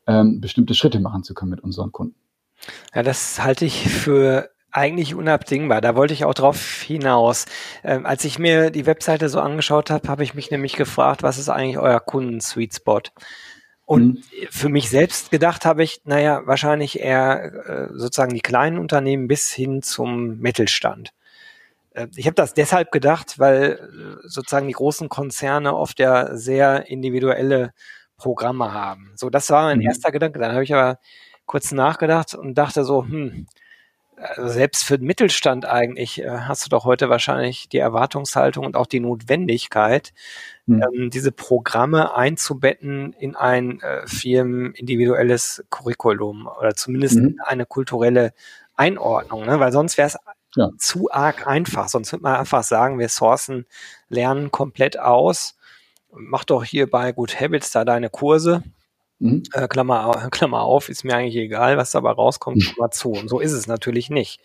ähm, 0.07 0.41
bestimmte 0.41 0.75
Schritte 0.75 1.01
machen 1.01 1.23
zu 1.23 1.33
können 1.33 1.51
mit 1.51 1.61
unseren 1.61 1.93
Kunden. 1.93 2.17
Ja, 2.95 3.03
das 3.03 3.43
halte 3.43 3.65
ich 3.65 3.89
für 3.89 4.51
eigentlich 4.73 5.15
unabdingbar. 5.15 5.81
Da 5.81 5.95
wollte 5.95 6.15
ich 6.15 6.25
auch 6.25 6.35
drauf 6.35 6.83
hinaus. 6.83 7.47
Ähm, 7.85 8.07
als 8.07 8.25
ich 8.25 8.39
mir 8.39 8.71
die 8.71 8.87
Webseite 8.87 9.29
so 9.29 9.41
angeschaut 9.41 9.91
habe, 9.91 10.09
habe 10.09 10.25
ich 10.25 10.35
mich 10.35 10.51
nämlich 10.51 10.75
gefragt, 10.75 11.23
was 11.23 11.39
ist 11.39 11.49
eigentlich 11.49 11.79
euer 11.79 12.01
Kunden-Sweet 12.01 12.75
Spot? 12.75 13.03
Und 13.85 14.15
mhm. 14.15 14.23
für 14.51 14.69
mich 14.69 14.89
selbst 14.89 15.31
gedacht 15.31 15.67
habe 15.67 15.83
ich, 15.83 16.01
naja, 16.05 16.43
wahrscheinlich 16.47 17.01
eher 17.01 17.53
äh, 17.67 17.89
sozusagen 17.93 18.33
die 18.35 18.41
kleinen 18.41 18.79
Unternehmen 18.79 19.29
bis 19.29 19.53
hin 19.53 19.83
zum 19.83 20.39
Mittelstand. 20.39 21.13
Äh, 21.93 22.07
ich 22.17 22.27
habe 22.27 22.35
das 22.35 22.55
deshalb 22.55 22.91
gedacht, 22.93 23.39
weil 23.39 23.73
äh, 24.25 24.27
sozusagen 24.27 24.69
die 24.69 24.73
großen 24.73 25.09
Konzerne 25.09 25.77
oft 25.77 25.99
ja 25.99 26.35
sehr 26.37 26.89
individuelle 26.89 27.75
Programme 28.17 28.73
haben. 28.73 29.13
So, 29.17 29.31
das 29.31 29.51
war 29.51 29.65
mein 29.65 29.79
mhm. 29.79 29.87
erster 29.87 30.13
Gedanke. 30.13 30.39
Dann 30.39 30.53
habe 30.53 30.65
ich 30.65 30.73
aber 30.73 30.99
kurz 31.45 31.73
nachgedacht 31.73 32.35
und 32.35 32.55
dachte 32.55 32.85
so, 32.85 33.05
hm, 33.05 33.47
also 34.23 34.49
selbst 34.49 34.85
für 34.85 34.99
den 34.99 35.07
Mittelstand 35.07 35.67
eigentlich 35.67 36.23
äh, 36.23 36.29
hast 36.31 36.65
du 36.65 36.69
doch 36.69 36.85
heute 36.85 37.09
wahrscheinlich 37.09 37.69
die 37.69 37.79
Erwartungshaltung 37.79 38.65
und 38.65 38.77
auch 38.77 38.87
die 38.87 39.01
Notwendigkeit, 39.01 40.13
mhm. 40.67 40.83
ähm, 40.83 41.11
diese 41.11 41.33
Programme 41.33 42.15
einzubetten 42.15 43.15
in 43.19 43.37
ein 43.37 43.81
äh, 43.81 44.07
firmenindividuelles 44.07 45.65
Curriculum 45.71 46.49
oder 46.59 46.75
zumindest 46.75 47.17
mhm. 47.17 47.41
eine 47.45 47.67
kulturelle 47.67 48.33
Einordnung, 48.77 49.45
ne? 49.45 49.61
weil 49.61 49.73
sonst 49.73 49.99
wäre 49.99 50.09
es 50.09 50.19
ja. 50.55 50.71
zu 50.79 51.11
arg 51.11 51.47
einfach. 51.47 51.89
Sonst 51.89 52.13
würde 52.13 52.23
man 52.23 52.37
einfach 52.37 52.63
sagen, 52.63 52.99
wir 52.99 53.09
sourcen 53.09 53.67
Lernen 54.09 54.51
komplett 54.51 54.99
aus. 54.99 55.57
Mach 56.13 56.45
doch 56.45 56.65
hier 56.65 56.91
bei 56.91 57.13
Good 57.13 57.41
Habits 57.41 57.73
da 57.73 57.85
deine 57.85 58.11
Kurse 58.11 58.63
Mhm. 59.23 59.43
Äh, 59.53 59.69
Klammer, 59.69 60.29
Klammer 60.31 60.63
auf, 60.63 60.89
ist 60.89 61.05
mir 61.05 61.15
eigentlich 61.15 61.37
egal, 61.37 61.77
was 61.77 61.93
dabei 61.93 62.11
rauskommt. 62.11 62.63
Klammer 62.63 62.91
zu. 62.91 63.11
Und 63.11 63.29
so 63.29 63.39
ist 63.39 63.53
es 63.53 63.67
natürlich 63.67 64.11
nicht. 64.11 64.41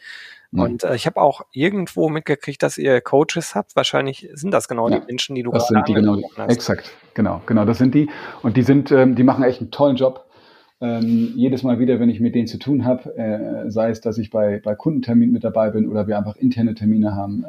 Mhm. 0.51 0.59
Und 0.61 0.83
äh, 0.83 0.95
ich 0.95 1.05
habe 1.07 1.19
auch 1.19 1.41
irgendwo 1.51 2.09
mitgekriegt, 2.09 2.61
dass 2.61 2.77
ihr 2.77 3.01
Coaches 3.01 3.55
habt. 3.55 3.75
Wahrscheinlich 3.75 4.29
sind 4.33 4.51
das 4.51 4.67
genau 4.67 4.87
ja, 4.89 4.99
die 4.99 5.05
Menschen, 5.07 5.35
die 5.35 5.43
du 5.43 5.51
das 5.51 5.67
sind 5.67 5.87
die 5.87 5.93
genau, 5.93 6.21
hast. 6.37 6.51
Exakt, 6.51 6.91
genau, 7.15 7.41
genau, 7.45 7.65
das 7.65 7.79
sind 7.79 7.95
die. 7.95 8.09
Und 8.43 8.55
die 8.55 8.63
sind, 8.63 8.91
ähm, 8.91 9.15
die 9.15 9.23
machen 9.23 9.43
echt 9.43 9.61
einen 9.61 9.71
tollen 9.71 9.95
Job. 9.95 10.25
Ähm, 10.79 11.33
jedes 11.35 11.63
Mal 11.63 11.79
wieder, 11.79 11.99
wenn 11.99 12.09
ich 12.09 12.19
mit 12.19 12.35
denen 12.35 12.45
zu 12.45 12.59
tun 12.59 12.85
habe, 12.85 13.15
äh, 13.17 13.71
sei 13.71 13.89
es, 13.89 13.99
dass 13.99 14.19
ich 14.19 14.29
bei, 14.29 14.61
bei 14.63 14.75
Kundenterminen 14.75 15.33
mit 15.33 15.43
dabei 15.43 15.71
bin 15.71 15.89
oder 15.89 16.05
wir 16.05 16.19
einfach 16.19 16.35
interne 16.35 16.75
Termine 16.75 17.15
haben, 17.15 17.45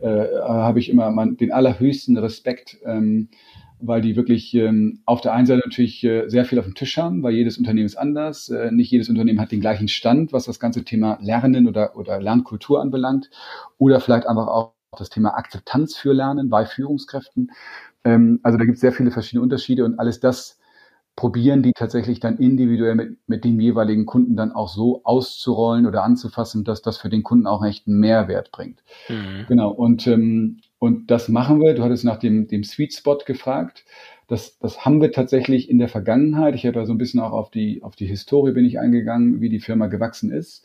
äh, 0.00 0.06
äh, 0.06 0.42
habe 0.42 0.78
ich 0.78 0.90
immer 0.90 1.10
man, 1.10 1.38
den 1.38 1.50
allerhöchsten 1.50 2.18
Respekt, 2.18 2.76
ähm, 2.84 3.30
weil 3.80 4.00
die 4.00 4.16
wirklich 4.16 4.54
ähm, 4.54 5.00
auf 5.04 5.20
der 5.20 5.32
einen 5.32 5.46
Seite 5.46 5.62
natürlich 5.64 6.02
äh, 6.04 6.28
sehr 6.28 6.44
viel 6.44 6.58
auf 6.58 6.64
dem 6.64 6.74
Tisch 6.74 6.96
haben, 6.96 7.22
weil 7.22 7.34
jedes 7.34 7.58
Unternehmen 7.58 7.86
ist 7.86 7.96
anders. 7.96 8.48
Äh, 8.48 8.70
nicht 8.72 8.90
jedes 8.90 9.08
Unternehmen 9.08 9.40
hat 9.40 9.52
den 9.52 9.60
gleichen 9.60 9.88
Stand, 9.88 10.32
was 10.32 10.44
das 10.44 10.60
ganze 10.60 10.84
Thema 10.84 11.18
Lernen 11.20 11.68
oder, 11.68 11.96
oder 11.96 12.20
Lernkultur 12.20 12.80
anbelangt. 12.80 13.30
Oder 13.78 14.00
vielleicht 14.00 14.26
einfach 14.26 14.48
auch 14.48 14.72
das 14.98 15.10
Thema 15.10 15.36
Akzeptanz 15.36 15.96
für 15.96 16.12
Lernen 16.12 16.48
bei 16.48 16.66
Führungskräften. 16.66 17.50
Ähm, 18.04 18.40
also 18.42 18.58
da 18.58 18.64
gibt 18.64 18.76
es 18.76 18.80
sehr 18.80 18.92
viele 18.92 19.10
verschiedene 19.10 19.42
Unterschiede 19.42 19.84
und 19.84 19.98
alles 19.98 20.20
das 20.20 20.57
probieren 21.18 21.64
die 21.64 21.72
tatsächlich 21.72 22.20
dann 22.20 22.38
individuell 22.38 22.94
mit, 22.94 23.18
mit 23.26 23.44
dem 23.44 23.58
jeweiligen 23.58 24.06
Kunden 24.06 24.36
dann 24.36 24.52
auch 24.52 24.68
so 24.68 25.00
auszurollen 25.02 25.84
oder 25.84 26.04
anzufassen, 26.04 26.62
dass 26.62 26.80
das 26.80 26.98
für 26.98 27.08
den 27.08 27.24
Kunden 27.24 27.48
auch 27.48 27.64
echt 27.64 27.88
einen 27.88 27.98
Mehrwert 27.98 28.52
bringt. 28.52 28.84
Mhm. 29.08 29.46
Genau. 29.48 29.68
Und 29.72 30.06
ähm, 30.06 30.60
und 30.78 31.10
das 31.10 31.28
machen 31.28 31.60
wir. 31.60 31.74
Du 31.74 31.82
hattest 31.82 32.04
nach 32.04 32.18
dem, 32.20 32.46
dem 32.46 32.62
Sweet 32.62 32.94
Spot 32.94 33.18
gefragt. 33.26 33.84
Das, 34.28 34.60
das 34.60 34.84
haben 34.84 35.00
wir 35.00 35.10
tatsächlich 35.10 35.68
in 35.68 35.80
der 35.80 35.88
Vergangenheit. 35.88 36.54
Ich 36.54 36.64
habe 36.64 36.78
ja 36.78 36.86
so 36.86 36.92
ein 36.92 36.98
bisschen 36.98 37.18
auch 37.18 37.32
auf 37.32 37.50
die, 37.50 37.82
auf 37.82 37.96
die 37.96 38.06
Historie 38.06 38.52
bin 38.52 38.64
ich 38.64 38.78
eingegangen, 38.78 39.40
wie 39.40 39.48
die 39.48 39.58
Firma 39.58 39.88
gewachsen 39.88 40.30
ist. 40.30 40.64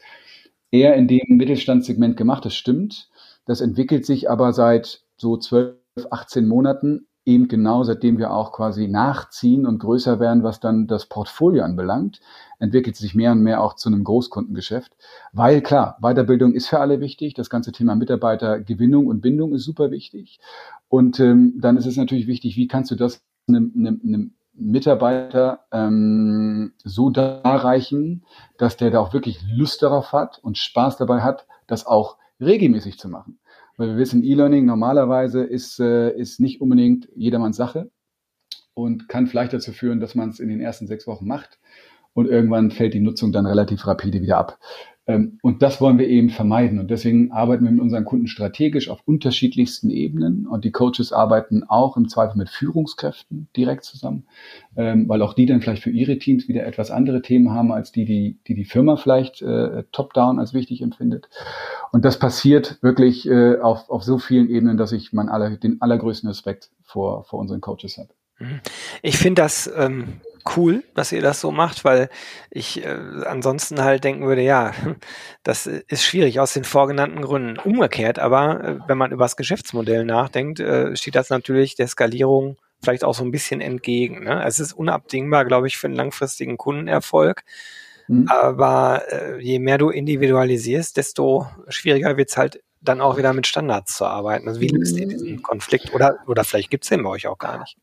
Eher 0.69 0.93
in 0.93 1.07
dem 1.07 1.37
Mittelstandssegment 1.37 2.15
gemacht, 2.15 2.45
das 2.45 2.53
stimmt. 2.53 3.09
Das 3.47 3.59
entwickelt 3.59 4.05
sich 4.05 4.29
aber 4.29 4.53
seit 4.53 5.01
so 5.17 5.35
12, 5.35 5.77
18 6.11 6.47
Monaten 6.47 7.07
eben 7.25 7.47
genau 7.47 7.83
seitdem 7.83 8.17
wir 8.17 8.33
auch 8.33 8.51
quasi 8.51 8.87
nachziehen 8.87 9.65
und 9.65 9.79
größer 9.79 10.19
werden, 10.19 10.43
was 10.43 10.59
dann 10.59 10.87
das 10.87 11.05
Portfolio 11.05 11.63
anbelangt, 11.63 12.19
entwickelt 12.59 12.95
sich 12.95 13.15
mehr 13.15 13.31
und 13.31 13.41
mehr 13.41 13.63
auch 13.63 13.75
zu 13.75 13.89
einem 13.89 14.03
Großkundengeschäft. 14.03 14.95
Weil 15.31 15.61
klar, 15.61 15.97
Weiterbildung 16.01 16.53
ist 16.53 16.67
für 16.67 16.79
alle 16.79 16.99
wichtig. 16.99 17.33
Das 17.33 17.49
ganze 17.49 17.71
Thema 17.71 17.95
Mitarbeitergewinnung 17.95 19.07
und 19.07 19.21
Bindung 19.21 19.53
ist 19.53 19.63
super 19.63 19.91
wichtig. 19.91 20.39
Und 20.89 21.19
ähm, 21.19 21.59
dann 21.59 21.77
ist 21.77 21.85
es 21.85 21.97
natürlich 21.97 22.27
wichtig, 22.27 22.57
wie 22.57 22.67
kannst 22.67 22.91
du 22.91 22.95
das 22.95 23.21
einem, 23.47 23.71
einem, 23.75 24.01
einem 24.03 24.33
Mitarbeiter 24.55 25.65
ähm, 25.71 26.73
so 26.83 27.09
darreichen, 27.09 28.23
dass 28.57 28.77
der 28.77 28.91
da 28.91 28.99
auch 28.99 29.13
wirklich 29.13 29.41
Lust 29.49 29.81
darauf 29.81 30.11
hat 30.11 30.39
und 30.43 30.57
Spaß 30.57 30.97
dabei 30.97 31.21
hat, 31.21 31.47
das 31.67 31.85
auch 31.85 32.17
regelmäßig 32.39 32.99
zu 32.99 33.09
machen. 33.09 33.39
Weil 33.77 33.89
wir 33.89 33.97
wissen, 33.97 34.23
E-Learning 34.23 34.65
normalerweise 34.65 35.43
ist, 35.43 35.79
äh, 35.79 36.15
ist 36.15 36.39
nicht 36.39 36.61
unbedingt 36.61 37.09
jedermanns 37.15 37.57
Sache 37.57 37.89
und 38.73 39.09
kann 39.09 39.27
vielleicht 39.27 39.53
dazu 39.53 39.71
führen, 39.71 39.99
dass 39.99 40.15
man 40.15 40.29
es 40.29 40.39
in 40.39 40.49
den 40.49 40.61
ersten 40.61 40.87
sechs 40.87 41.07
Wochen 41.07 41.27
macht 41.27 41.59
und 42.13 42.27
irgendwann 42.27 42.71
fällt 42.71 42.93
die 42.93 42.99
Nutzung 42.99 43.31
dann 43.31 43.45
relativ 43.45 43.85
rapide 43.87 44.21
wieder 44.21 44.37
ab. 44.37 44.59
Ähm, 45.05 45.37
und 45.41 45.61
das 45.61 45.81
wollen 45.81 45.97
wir 45.97 46.07
eben 46.07 46.29
vermeiden. 46.29 46.79
Und 46.79 46.89
deswegen 46.89 47.31
arbeiten 47.31 47.65
wir 47.65 47.71
mit 47.71 47.81
unseren 47.81 48.05
Kunden 48.05 48.27
strategisch 48.27 48.89
auf 48.89 49.01
unterschiedlichsten 49.05 49.89
Ebenen. 49.89 50.47
Und 50.47 50.63
die 50.63 50.71
Coaches 50.71 51.11
arbeiten 51.11 51.63
auch 51.63 51.97
im 51.97 52.07
Zweifel 52.07 52.37
mit 52.37 52.49
Führungskräften 52.49 53.47
direkt 53.55 53.83
zusammen, 53.83 54.25
ähm, 54.75 55.07
weil 55.09 55.21
auch 55.21 55.33
die 55.33 55.45
dann 55.45 55.61
vielleicht 55.61 55.83
für 55.83 55.89
ihre 55.91 56.17
Teams 56.19 56.47
wieder 56.47 56.65
etwas 56.65 56.91
andere 56.91 57.21
Themen 57.21 57.51
haben, 57.51 57.71
als 57.71 57.91
die, 57.91 58.05
die 58.05 58.37
die, 58.47 58.53
die 58.53 58.65
Firma 58.65 58.95
vielleicht 58.95 59.41
äh, 59.41 59.83
top-down 59.91 60.39
als 60.39 60.53
wichtig 60.53 60.81
empfindet. 60.81 61.29
Und 61.91 62.05
das 62.05 62.17
passiert 62.19 62.77
wirklich 62.81 63.27
äh, 63.27 63.59
auf, 63.59 63.89
auf 63.89 64.03
so 64.03 64.17
vielen 64.17 64.49
Ebenen, 64.49 64.77
dass 64.77 64.91
ich 64.91 65.13
mein 65.13 65.29
aller, 65.29 65.57
den 65.57 65.81
allergrößten 65.81 66.29
Respekt 66.29 66.69
vor, 66.81 67.23
vor 67.23 67.39
unseren 67.39 67.61
Coaches 67.61 67.97
habe. 67.97 68.09
Ich 69.01 69.17
finde 69.17 69.41
das 69.41 69.71
ähm, 69.75 70.05
cool, 70.55 70.83
dass 70.95 71.11
ihr 71.11 71.21
das 71.21 71.39
so 71.39 71.51
macht, 71.51 71.85
weil 71.85 72.09
ich 72.49 72.83
äh, 72.83 72.97
ansonsten 73.25 73.81
halt 73.83 74.03
denken 74.03 74.25
würde, 74.25 74.41
ja, 74.41 74.73
das 75.43 75.67
ist 75.67 76.03
schwierig 76.03 76.39
aus 76.39 76.53
den 76.53 76.63
vorgenannten 76.63 77.21
Gründen. 77.21 77.59
Umgekehrt, 77.59 78.19
aber 78.19 78.63
äh, 78.63 78.77
wenn 78.87 78.97
man 78.97 79.11
über 79.11 79.25
das 79.25 79.37
Geschäftsmodell 79.37 80.05
nachdenkt, 80.05 80.59
äh, 80.59 80.95
steht 80.95 81.15
das 81.15 81.29
natürlich 81.29 81.75
der 81.75 81.87
Skalierung 81.87 82.57
vielleicht 82.83 83.03
auch 83.03 83.13
so 83.13 83.23
ein 83.23 83.31
bisschen 83.31 83.61
entgegen. 83.61 84.25
Ne? 84.25 84.43
Es 84.45 84.59
ist 84.59 84.73
unabdingbar, 84.73 85.45
glaube 85.45 85.67
ich, 85.67 85.77
für 85.77 85.87
einen 85.87 85.95
langfristigen 85.95 86.57
Kundenerfolg. 86.57 87.43
Mhm. 88.07 88.27
Aber 88.27 89.03
äh, 89.09 89.39
je 89.41 89.59
mehr 89.59 89.77
du 89.77 89.89
individualisierst, 89.89 90.97
desto 90.97 91.47
schwieriger 91.69 92.17
wird's 92.17 92.37
halt 92.37 92.61
dann 92.83 93.01
auch 93.01 93.17
wieder 93.17 93.33
mit 93.33 93.47
Standards 93.47 93.97
zu 93.97 94.05
arbeiten. 94.05 94.47
Also 94.47 94.59
wie 94.61 94.67
löst 94.67 94.97
ihr 94.97 95.07
diesen 95.07 95.41
Konflikt? 95.41 95.93
Oder, 95.93 96.17
oder 96.27 96.43
vielleicht 96.43 96.69
gibt's 96.69 96.89
den 96.89 97.03
bei 97.03 97.09
euch 97.09 97.27
auch 97.27 97.37
gar 97.37 97.59
nicht. 97.59 97.77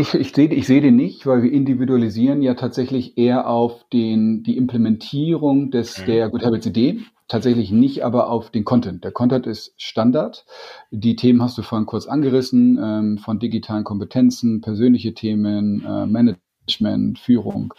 Ich, 0.00 0.14
ich 0.14 0.32
sehe 0.32 0.48
ich 0.48 0.66
seh 0.66 0.80
den 0.80 0.96
nicht, 0.96 1.26
weil 1.26 1.42
wir 1.42 1.52
individualisieren 1.52 2.42
ja 2.42 2.54
tatsächlich 2.54 3.16
eher 3.16 3.48
auf 3.48 3.84
den, 3.92 4.42
die 4.42 4.56
Implementierung 4.56 5.70
des, 5.70 5.98
mhm. 5.98 6.06
der 6.06 6.28
Good 6.30 6.44
Habits 6.44 6.66
Idee, 6.66 7.00
tatsächlich 7.28 7.70
nicht 7.70 8.04
aber 8.04 8.28
auf 8.28 8.50
den 8.50 8.64
Content. 8.64 9.04
Der 9.04 9.12
Content 9.12 9.46
ist 9.46 9.74
Standard. 9.76 10.44
Die 10.90 11.14
Themen 11.14 11.42
hast 11.42 11.56
du 11.56 11.62
vorhin 11.62 11.86
kurz 11.86 12.06
angerissen, 12.06 12.78
ähm, 12.82 13.18
von 13.18 13.38
digitalen 13.38 13.84
Kompetenzen, 13.84 14.60
persönliche 14.60 15.14
Themen, 15.14 15.84
äh, 15.84 16.06
Management, 16.06 16.40
Führung, 17.16 17.74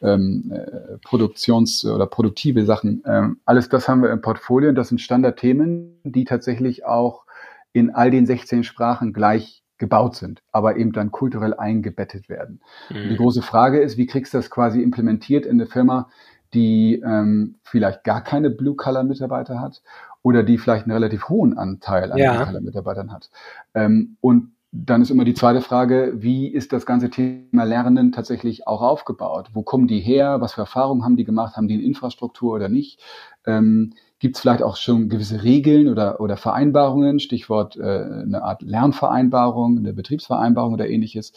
ähm, 0.00 0.52
äh, 0.52 0.98
Produktions- 1.04 1.84
oder 1.84 2.06
produktive 2.06 2.64
Sachen. 2.64 3.02
Ähm, 3.06 3.40
alles 3.44 3.68
das 3.68 3.88
haben 3.88 4.02
wir 4.02 4.10
im 4.10 4.20
Portfolio 4.20 4.68
und 4.68 4.74
das 4.74 4.88
sind 4.88 5.00
Standardthemen, 5.00 6.00
die 6.04 6.24
tatsächlich 6.24 6.84
auch 6.84 7.24
in 7.72 7.90
all 7.94 8.10
den 8.10 8.26
16 8.26 8.64
Sprachen 8.64 9.12
gleich 9.12 9.62
gebaut 9.78 10.16
sind, 10.16 10.42
aber 10.52 10.76
eben 10.76 10.92
dann 10.92 11.10
kulturell 11.10 11.54
eingebettet 11.54 12.28
werden. 12.28 12.60
Mhm. 12.90 13.10
Die 13.10 13.16
große 13.16 13.42
Frage 13.42 13.80
ist, 13.80 13.96
wie 13.96 14.06
kriegst 14.06 14.34
du 14.34 14.38
das 14.38 14.50
quasi 14.50 14.82
implementiert 14.82 15.46
in 15.46 15.52
eine 15.52 15.66
Firma, 15.66 16.08
die 16.54 17.02
ähm, 17.04 17.56
vielleicht 17.62 18.04
gar 18.04 18.22
keine 18.22 18.50
Blue-Color-Mitarbeiter 18.50 19.60
hat 19.60 19.82
oder 20.22 20.42
die 20.42 20.58
vielleicht 20.58 20.84
einen 20.84 20.92
relativ 20.92 21.28
hohen 21.28 21.56
Anteil 21.56 22.10
an 22.10 22.18
ja. 22.18 22.34
Blue-Color-Mitarbeitern 22.34 23.12
hat. 23.12 23.30
Ähm, 23.74 24.16
und 24.20 24.52
dann 24.84 25.02
ist 25.02 25.10
immer 25.10 25.24
die 25.24 25.34
zweite 25.34 25.60
Frage, 25.60 26.12
wie 26.16 26.46
ist 26.46 26.72
das 26.72 26.86
ganze 26.86 27.10
Thema 27.10 27.64
Lernen 27.64 28.12
tatsächlich 28.12 28.66
auch 28.68 28.80
aufgebaut? 28.80 29.48
Wo 29.52 29.62
kommen 29.62 29.88
die 29.88 29.98
her? 29.98 30.40
Was 30.40 30.54
für 30.54 30.60
Erfahrungen 30.60 31.04
haben 31.04 31.16
die 31.16 31.24
gemacht? 31.24 31.56
Haben 31.56 31.66
die 31.66 31.74
eine 31.74 31.82
Infrastruktur 31.82 32.54
oder 32.54 32.68
nicht? 32.68 33.00
Ähm, 33.44 33.94
Gibt 34.20 34.36
es 34.36 34.42
vielleicht 34.42 34.62
auch 34.62 34.76
schon 34.76 35.08
gewisse 35.08 35.42
Regeln 35.42 35.88
oder, 35.88 36.20
oder 36.20 36.36
Vereinbarungen, 36.36 37.18
Stichwort 37.18 37.76
äh, 37.76 37.82
eine 37.82 38.42
Art 38.42 38.62
Lernvereinbarung, 38.62 39.78
eine 39.78 39.92
Betriebsvereinbarung 39.92 40.74
oder 40.74 40.88
ähnliches. 40.88 41.32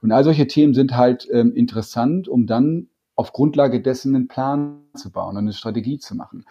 Und 0.00 0.12
all 0.12 0.24
solche 0.24 0.46
Themen 0.46 0.72
sind 0.72 0.96
halt 0.96 1.28
ähm, 1.30 1.52
interessant, 1.54 2.28
um 2.28 2.46
dann 2.46 2.88
auf 3.14 3.32
Grundlage 3.32 3.80
dessen 3.80 4.14
einen 4.14 4.28
Plan 4.28 4.82
zu 4.94 5.10
bauen 5.10 5.36
und 5.36 5.44
eine 5.44 5.52
Strategie 5.54 5.98
zu 5.98 6.14
machen. 6.14 6.44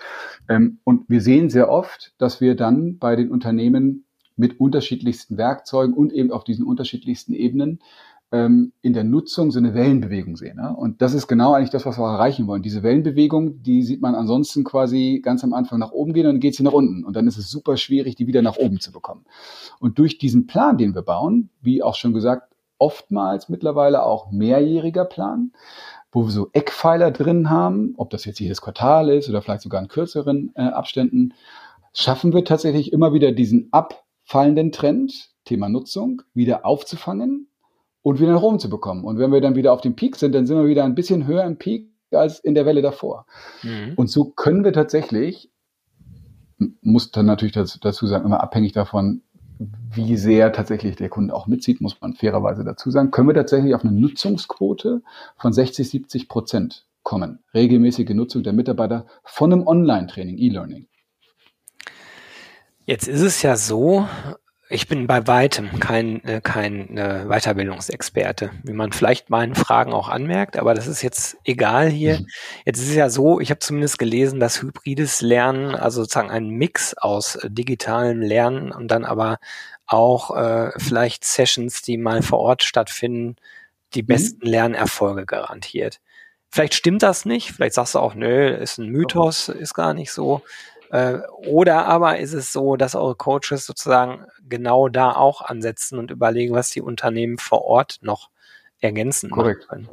Ähm, 0.49 0.79
und 0.83 1.07
wir 1.07 1.21
sehen 1.21 1.49
sehr 1.49 1.69
oft, 1.69 2.13
dass 2.17 2.41
wir 2.41 2.55
dann 2.55 2.97
bei 2.97 3.15
den 3.15 3.31
Unternehmen 3.31 4.04
mit 4.35 4.59
unterschiedlichsten 4.59 5.37
Werkzeugen 5.37 5.93
und 5.93 6.13
eben 6.13 6.31
auf 6.31 6.43
diesen 6.43 6.65
unterschiedlichsten 6.65 7.33
Ebenen 7.33 7.79
ähm, 8.31 8.73
in 8.81 8.93
der 8.93 9.03
Nutzung 9.03 9.51
so 9.51 9.59
eine 9.59 9.73
Wellenbewegung 9.73 10.35
sehen. 10.35 10.57
Ne? 10.57 10.75
Und 10.75 11.01
das 11.01 11.13
ist 11.13 11.27
genau 11.27 11.53
eigentlich 11.53 11.69
das, 11.69 11.85
was 11.85 11.97
wir 11.97 12.05
erreichen 12.05 12.47
wollen. 12.47 12.61
Diese 12.61 12.83
Wellenbewegung, 12.83 13.61
die 13.61 13.83
sieht 13.83 14.01
man 14.01 14.15
ansonsten 14.15 14.63
quasi 14.63 15.21
ganz 15.23 15.43
am 15.43 15.53
Anfang 15.53 15.79
nach 15.79 15.91
oben 15.91 16.13
gehen 16.13 16.25
und 16.25 16.33
dann 16.33 16.39
geht 16.39 16.55
sie 16.55 16.63
nach 16.63 16.73
unten. 16.73 17.05
Und 17.05 17.15
dann 17.15 17.27
ist 17.27 17.37
es 17.37 17.49
super 17.49 17.77
schwierig, 17.77 18.15
die 18.15 18.27
wieder 18.27 18.41
nach 18.41 18.57
oben 18.57 18.79
zu 18.79 18.91
bekommen. 18.91 19.25
Und 19.79 19.99
durch 19.99 20.17
diesen 20.17 20.47
Plan, 20.47 20.77
den 20.77 20.95
wir 20.95 21.03
bauen, 21.03 21.49
wie 21.61 21.83
auch 21.83 21.95
schon 21.95 22.13
gesagt, 22.13 22.51
oftmals 22.77 23.47
mittlerweile 23.47 24.03
auch 24.03 24.31
mehrjähriger 24.31 25.05
Plan, 25.05 25.51
wo 26.11 26.25
wir 26.25 26.31
so 26.31 26.49
Eckpfeiler 26.53 27.11
drin 27.11 27.49
haben, 27.49 27.93
ob 27.97 28.09
das 28.09 28.25
jetzt 28.25 28.39
jedes 28.39 28.61
Quartal 28.61 29.09
ist 29.09 29.29
oder 29.29 29.41
vielleicht 29.41 29.61
sogar 29.61 29.81
in 29.81 29.87
kürzeren 29.87 30.51
äh, 30.55 30.61
Abständen, 30.63 31.33
schaffen 31.93 32.33
wir 32.33 32.43
tatsächlich 32.43 32.91
immer 32.91 33.13
wieder 33.13 33.31
diesen 33.31 33.69
abfallenden 34.25 34.72
Trend, 34.72 35.29
Thema 35.46 35.70
Nutzung, 35.70 36.24
wieder 36.34 36.65
aufzufangen 36.65 37.48
und 38.01 38.20
wieder 38.20 38.34
nach 38.34 38.41
oben 38.41 38.60
zu 38.60 38.70
bekommen. 38.70 39.03
Und 39.03 39.20
wenn 39.20 39.32
wir 39.32 39.41
dann 39.41 39.55
wieder 39.55 39.72
auf 39.72 39.82
dem 39.82 39.96
Peak 39.96 40.15
sind, 40.15 40.34
dann 40.34 40.48
sind 40.48 40.58
wir 40.58 40.67
wieder 40.67 40.84
ein 40.84 40.96
bisschen 40.96 41.27
höher 41.27 41.44
im 41.44 41.58
Peak 41.58 41.91
als 42.12 42.39
in 42.39 42.55
der 42.55 42.65
Welle 42.65 42.82
davor. 42.82 43.25
Mhm. 43.62 43.94
Und 43.96 44.10
so 44.10 44.25
können 44.25 44.63
wir 44.63 44.74
tatsächlich, 44.74 45.51
muss 46.82 47.12
dann 47.12 47.27
natürlich 47.27 47.53
dazu 47.53 48.08
sagen, 48.08 48.25
immer 48.25 48.41
abhängig 48.41 48.72
davon, 48.72 49.22
wie 49.94 50.17
sehr 50.17 50.51
tatsächlich 50.51 50.96
der 50.96 51.10
Kunde 51.10 51.34
auch 51.34 51.48
mitzieht, 51.48 51.79
muss 51.79 52.01
man 52.01 52.13
fairerweise 52.13 52.63
dazu 52.63 52.89
sagen, 52.89 53.12
können 53.12 53.29
wir 53.29 53.36
tatsächlich 53.36 53.75
auf 53.75 53.84
eine 53.84 53.94
Nutzungsquote 53.94 55.01
von 55.38 55.53
60, 55.53 55.88
70 55.88 56.27
Prozent 56.27 56.88
kommen. 57.03 57.44
Regelmäßige 57.53 58.10
Nutzung 58.10 58.44
der 58.44 58.53
Mitarbeiter 58.53 59.05
von 59.24 59.53
einem 59.53 59.67
Online-Training, 59.67 60.38
E-Learning. 60.38 60.88
Jetzt 62.85 63.07
ist 63.07 63.21
es 63.21 63.41
ja 63.41 63.55
so, 63.55 64.07
ich 64.69 64.87
bin 64.87 65.05
bei 65.07 65.27
weitem 65.27 65.79
kein, 65.79 66.23
äh, 66.23 66.41
kein 66.41 66.97
äh, 66.97 67.25
Weiterbildungsexperte, 67.27 68.51
wie 68.63 68.73
man 68.73 68.91
vielleicht 68.91 69.29
meinen 69.29 69.55
Fragen 69.55 69.93
auch 69.93 70.09
anmerkt, 70.09 70.57
aber 70.57 70.73
das 70.73 70.87
ist 70.87 71.01
jetzt 71.01 71.37
egal 71.43 71.89
hier. 71.89 72.19
Mhm. 72.19 72.27
Jetzt 72.65 72.79
ist 72.81 72.89
es 72.89 72.95
ja 72.95 73.09
so, 73.09 73.39
ich 73.39 73.51
habe 73.51 73.59
zumindest 73.59 73.99
gelesen, 73.99 74.39
dass 74.39 74.61
hybrides 74.61 75.21
Lernen, 75.21 75.75
also 75.75 76.01
sozusagen 76.01 76.31
ein 76.31 76.49
Mix 76.49 76.95
aus 76.95 77.35
äh, 77.35 77.49
digitalem 77.49 78.21
Lernen 78.21 78.71
und 78.71 78.89
dann 78.89 79.05
aber 79.05 79.37
auch 79.85 80.35
äh, 80.35 80.71
vielleicht 80.77 81.25
Sessions, 81.25 81.83
die 81.83 81.97
mal 81.97 82.23
vor 82.23 82.39
Ort 82.39 82.63
stattfinden, 82.63 83.35
die 83.93 84.01
mhm. 84.01 84.07
besten 84.07 84.45
Lernerfolge 84.45 85.25
garantiert. 85.25 85.99
Vielleicht 86.49 86.73
stimmt 86.73 87.03
das 87.03 87.25
nicht, 87.25 87.51
vielleicht 87.51 87.75
sagst 87.75 87.95
du 87.95 87.99
auch, 87.99 88.15
nö, 88.15 88.47
ist 88.47 88.77
ein 88.77 88.87
Mythos, 88.87 89.49
ist 89.49 89.73
gar 89.73 89.93
nicht 89.93 90.11
so. 90.11 90.41
Äh, 90.91 91.19
oder 91.47 91.85
aber 91.85 92.19
ist 92.19 92.33
es 92.33 92.53
so, 92.53 92.75
dass 92.75 92.95
eure 92.95 93.15
Coaches 93.15 93.65
sozusagen 93.65 94.25
genau 94.47 94.87
da 94.89 95.11
auch 95.11 95.41
ansetzen 95.41 95.99
und 95.99 96.11
überlegen, 96.11 96.53
was 96.53 96.69
die 96.69 96.81
Unternehmen 96.81 97.37
vor 97.37 97.63
Ort 97.63 97.99
noch 98.01 98.29
ergänzen 98.79 99.29
korrekt. 99.29 99.67
können? 99.67 99.89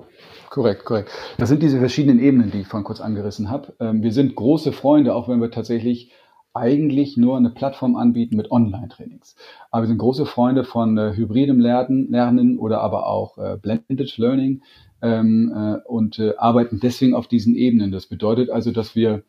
Korrekt, 0.51 0.85
korrekt. 0.85 1.11
Das 1.39 1.49
sind 1.49 1.63
diese 1.63 1.79
verschiedenen 1.79 2.19
Ebenen, 2.19 2.51
die 2.51 2.61
ich 2.61 2.67
vorhin 2.67 2.85
kurz 2.85 3.01
angerissen 3.01 3.51
habe. 3.51 3.75
Ähm, 3.81 4.03
wir 4.03 4.13
sind 4.13 4.35
große 4.35 4.73
Freunde, 4.73 5.15
auch 5.15 5.29
wenn 5.29 5.41
wir 5.41 5.51
tatsächlich 5.51 6.13
eigentlich 6.55 7.17
nur 7.17 7.37
eine 7.37 7.51
Plattform 7.51 7.97
anbieten 7.97 8.37
mit 8.37 8.51
Online-Trainings. 8.51 9.37
Aber 9.71 9.85
wir 9.85 9.89
sind 9.89 9.99
große 9.99 10.27
Freunde 10.27 10.65
von 10.65 10.99
äh, 10.99 11.15
hybridem 11.17 11.59
Lernen, 11.59 12.11
Lernen 12.11 12.59
oder 12.59 12.83
aber 12.83 13.07
auch 13.07 13.39
äh, 13.39 13.57
Blended 13.57 14.19
Learning 14.19 14.63
ähm, 15.01 15.53
äh, 15.55 15.89
und 15.89 16.19
äh, 16.19 16.35
arbeiten 16.37 16.79
deswegen 16.81 17.15
auf 17.15 17.27
diesen 17.27 17.55
Ebenen. 17.55 17.91
Das 17.91 18.07
bedeutet 18.07 18.51
also, 18.51 18.71
dass 18.71 18.95
wir 18.95 19.23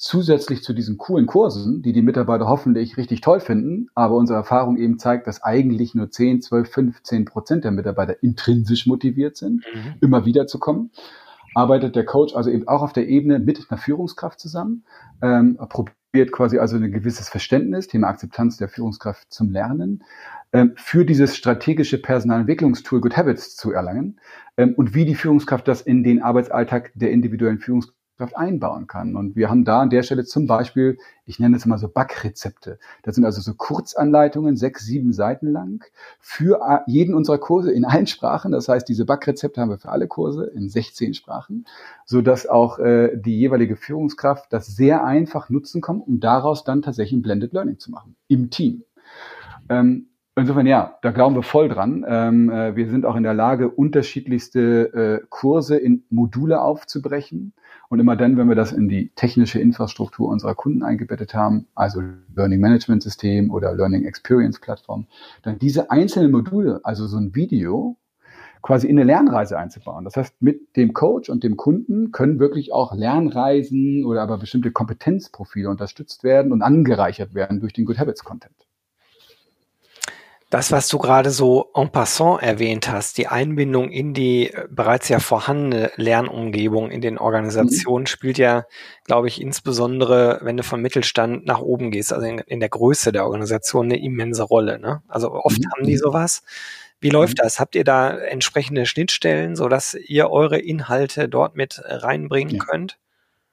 zusätzlich 0.00 0.62
zu 0.62 0.72
diesen 0.72 0.96
coolen 0.96 1.26
Kursen, 1.26 1.82
die 1.82 1.92
die 1.92 2.00
Mitarbeiter 2.00 2.48
hoffentlich 2.48 2.96
richtig 2.96 3.20
toll 3.20 3.38
finden, 3.38 3.90
aber 3.94 4.16
unsere 4.16 4.38
Erfahrung 4.38 4.78
eben 4.78 4.98
zeigt, 4.98 5.26
dass 5.26 5.42
eigentlich 5.42 5.94
nur 5.94 6.10
10, 6.10 6.40
12, 6.40 6.70
15 6.70 7.24
Prozent 7.26 7.64
der 7.64 7.70
Mitarbeiter 7.70 8.22
intrinsisch 8.22 8.86
motiviert 8.86 9.36
sind, 9.36 9.62
mhm. 9.74 9.94
immer 10.00 10.24
wieder 10.24 10.46
zu 10.46 10.58
kommen, 10.58 10.90
arbeitet 11.54 11.96
der 11.96 12.06
Coach 12.06 12.34
also 12.34 12.48
eben 12.48 12.66
auch 12.66 12.80
auf 12.80 12.94
der 12.94 13.08
Ebene 13.08 13.40
mit 13.40 13.66
einer 13.68 13.76
Führungskraft 13.76 14.40
zusammen, 14.40 14.84
ähm, 15.20 15.58
probiert 15.68 16.32
quasi 16.32 16.58
also 16.58 16.76
ein 16.76 16.92
gewisses 16.92 17.28
Verständnis, 17.28 17.86
Thema 17.86 18.08
Akzeptanz 18.08 18.56
der 18.56 18.70
Führungskraft 18.70 19.30
zum 19.30 19.50
Lernen, 19.50 20.02
ähm, 20.54 20.72
für 20.76 21.04
dieses 21.04 21.36
strategische 21.36 22.00
Personalentwicklungstool 22.00 23.02
Good 23.02 23.18
Habits 23.18 23.54
zu 23.54 23.70
erlangen 23.72 24.18
ähm, 24.56 24.72
und 24.78 24.94
wie 24.94 25.04
die 25.04 25.14
Führungskraft 25.14 25.68
das 25.68 25.82
in 25.82 26.02
den 26.02 26.22
Arbeitsalltag 26.22 26.90
der 26.94 27.10
individuellen 27.10 27.58
Führungskraft 27.58 27.99
einbauen 28.34 28.86
kann. 28.86 29.16
Und 29.16 29.36
wir 29.36 29.48
haben 29.48 29.64
da 29.64 29.80
an 29.80 29.90
der 29.90 30.02
Stelle 30.02 30.24
zum 30.24 30.46
Beispiel, 30.46 30.98
ich 31.26 31.38
nenne 31.38 31.56
es 31.56 31.66
mal 31.66 31.78
so 31.78 31.88
Backrezepte. 31.88 32.78
Das 33.02 33.14
sind 33.14 33.24
also 33.24 33.40
so 33.40 33.54
Kurzanleitungen, 33.54 34.56
sechs, 34.56 34.84
sieben 34.84 35.12
Seiten 35.12 35.46
lang, 35.46 35.84
für 36.18 36.84
jeden 36.86 37.14
unserer 37.14 37.38
Kurse 37.38 37.72
in 37.72 37.84
allen 37.84 38.06
Sprachen. 38.06 38.52
Das 38.52 38.68
heißt, 38.68 38.88
diese 38.88 39.04
Backrezepte 39.04 39.60
haben 39.60 39.70
wir 39.70 39.78
für 39.78 39.90
alle 39.90 40.08
Kurse 40.08 40.46
in 40.46 40.68
16 40.68 41.14
Sprachen, 41.14 41.66
so 42.04 42.20
dass 42.20 42.46
auch 42.46 42.78
äh, 42.78 43.16
die 43.16 43.38
jeweilige 43.38 43.76
Führungskraft 43.76 44.52
das 44.52 44.66
sehr 44.66 45.04
einfach 45.04 45.48
nutzen 45.48 45.80
kann, 45.80 46.00
um 46.00 46.20
daraus 46.20 46.64
dann 46.64 46.82
tatsächlich 46.82 47.18
ein 47.18 47.22
Blended 47.22 47.52
Learning 47.52 47.78
zu 47.78 47.90
machen 47.90 48.16
im 48.28 48.50
Team. 48.50 48.84
Ähm, 49.68 50.09
Insofern 50.40 50.66
ja, 50.66 50.96
da 51.02 51.10
glauben 51.10 51.34
wir 51.34 51.42
voll 51.42 51.68
dran. 51.68 52.02
Ähm, 52.08 52.48
äh, 52.48 52.74
wir 52.74 52.88
sind 52.88 53.04
auch 53.04 53.14
in 53.14 53.24
der 53.24 53.34
Lage, 53.34 53.68
unterschiedlichste 53.68 55.20
äh, 55.20 55.26
Kurse 55.28 55.76
in 55.76 56.04
Module 56.08 56.62
aufzubrechen. 56.62 57.52
Und 57.90 58.00
immer 58.00 58.16
dann, 58.16 58.38
wenn 58.38 58.48
wir 58.48 58.54
das 58.54 58.72
in 58.72 58.88
die 58.88 59.10
technische 59.16 59.60
Infrastruktur 59.60 60.30
unserer 60.30 60.54
Kunden 60.54 60.82
eingebettet 60.82 61.34
haben, 61.34 61.66
also 61.74 62.00
Learning 62.34 62.58
Management 62.58 63.02
System 63.02 63.50
oder 63.50 63.74
Learning 63.74 64.06
Experience 64.06 64.58
Plattform, 64.60 65.08
dann 65.42 65.58
diese 65.58 65.90
einzelnen 65.90 66.30
Module, 66.30 66.80
also 66.84 67.06
so 67.06 67.18
ein 67.18 67.34
Video, 67.34 67.98
quasi 68.62 68.86
in 68.86 68.96
eine 68.98 69.04
Lernreise 69.04 69.58
einzubauen. 69.58 70.04
Das 70.04 70.16
heißt, 70.16 70.40
mit 70.40 70.74
dem 70.74 70.94
Coach 70.94 71.28
und 71.28 71.44
dem 71.44 71.58
Kunden 71.58 72.12
können 72.12 72.38
wirklich 72.38 72.72
auch 72.72 72.94
Lernreisen 72.94 74.06
oder 74.06 74.22
aber 74.22 74.38
bestimmte 74.38 74.70
Kompetenzprofile 74.70 75.68
unterstützt 75.68 76.24
werden 76.24 76.50
und 76.50 76.62
angereichert 76.62 77.34
werden 77.34 77.60
durch 77.60 77.74
den 77.74 77.84
Good 77.84 77.98
Habits 77.98 78.24
Content. 78.24 78.54
Das, 80.50 80.72
was 80.72 80.88
du 80.88 80.98
gerade 80.98 81.30
so 81.30 81.70
en 81.74 81.90
passant 81.92 82.42
erwähnt 82.42 82.90
hast, 82.90 83.18
die 83.18 83.28
Einbindung 83.28 83.90
in 83.90 84.14
die 84.14 84.52
äh, 84.52 84.66
bereits 84.68 85.08
ja 85.08 85.20
vorhandene 85.20 85.92
Lernumgebung 85.94 86.90
in 86.90 87.00
den 87.00 87.18
Organisationen, 87.18 88.02
mhm. 88.02 88.08
spielt 88.08 88.36
ja, 88.36 88.64
glaube 89.04 89.28
ich, 89.28 89.40
insbesondere, 89.40 90.40
wenn 90.42 90.56
du 90.56 90.64
vom 90.64 90.82
Mittelstand 90.82 91.46
nach 91.46 91.60
oben 91.60 91.92
gehst, 91.92 92.12
also 92.12 92.26
in, 92.26 92.40
in 92.40 92.58
der 92.58 92.68
Größe 92.68 93.12
der 93.12 93.24
Organisation, 93.26 93.86
eine 93.86 94.02
immense 94.02 94.42
Rolle. 94.42 94.80
Ne? 94.80 95.02
Also 95.06 95.32
oft 95.32 95.60
mhm. 95.60 95.70
haben 95.72 95.86
die 95.86 95.96
sowas. 95.96 96.42
Wie 97.00 97.10
läuft 97.10 97.38
mhm. 97.38 97.42
das? 97.44 97.60
Habt 97.60 97.76
ihr 97.76 97.84
da 97.84 98.10
entsprechende 98.10 98.86
Schnittstellen, 98.86 99.54
so 99.54 99.68
dass 99.68 99.94
ihr 99.94 100.30
eure 100.30 100.58
Inhalte 100.58 101.28
dort 101.28 101.54
mit 101.54 101.80
reinbringen 101.84 102.56
ja. 102.56 102.64
könnt? 102.64 102.98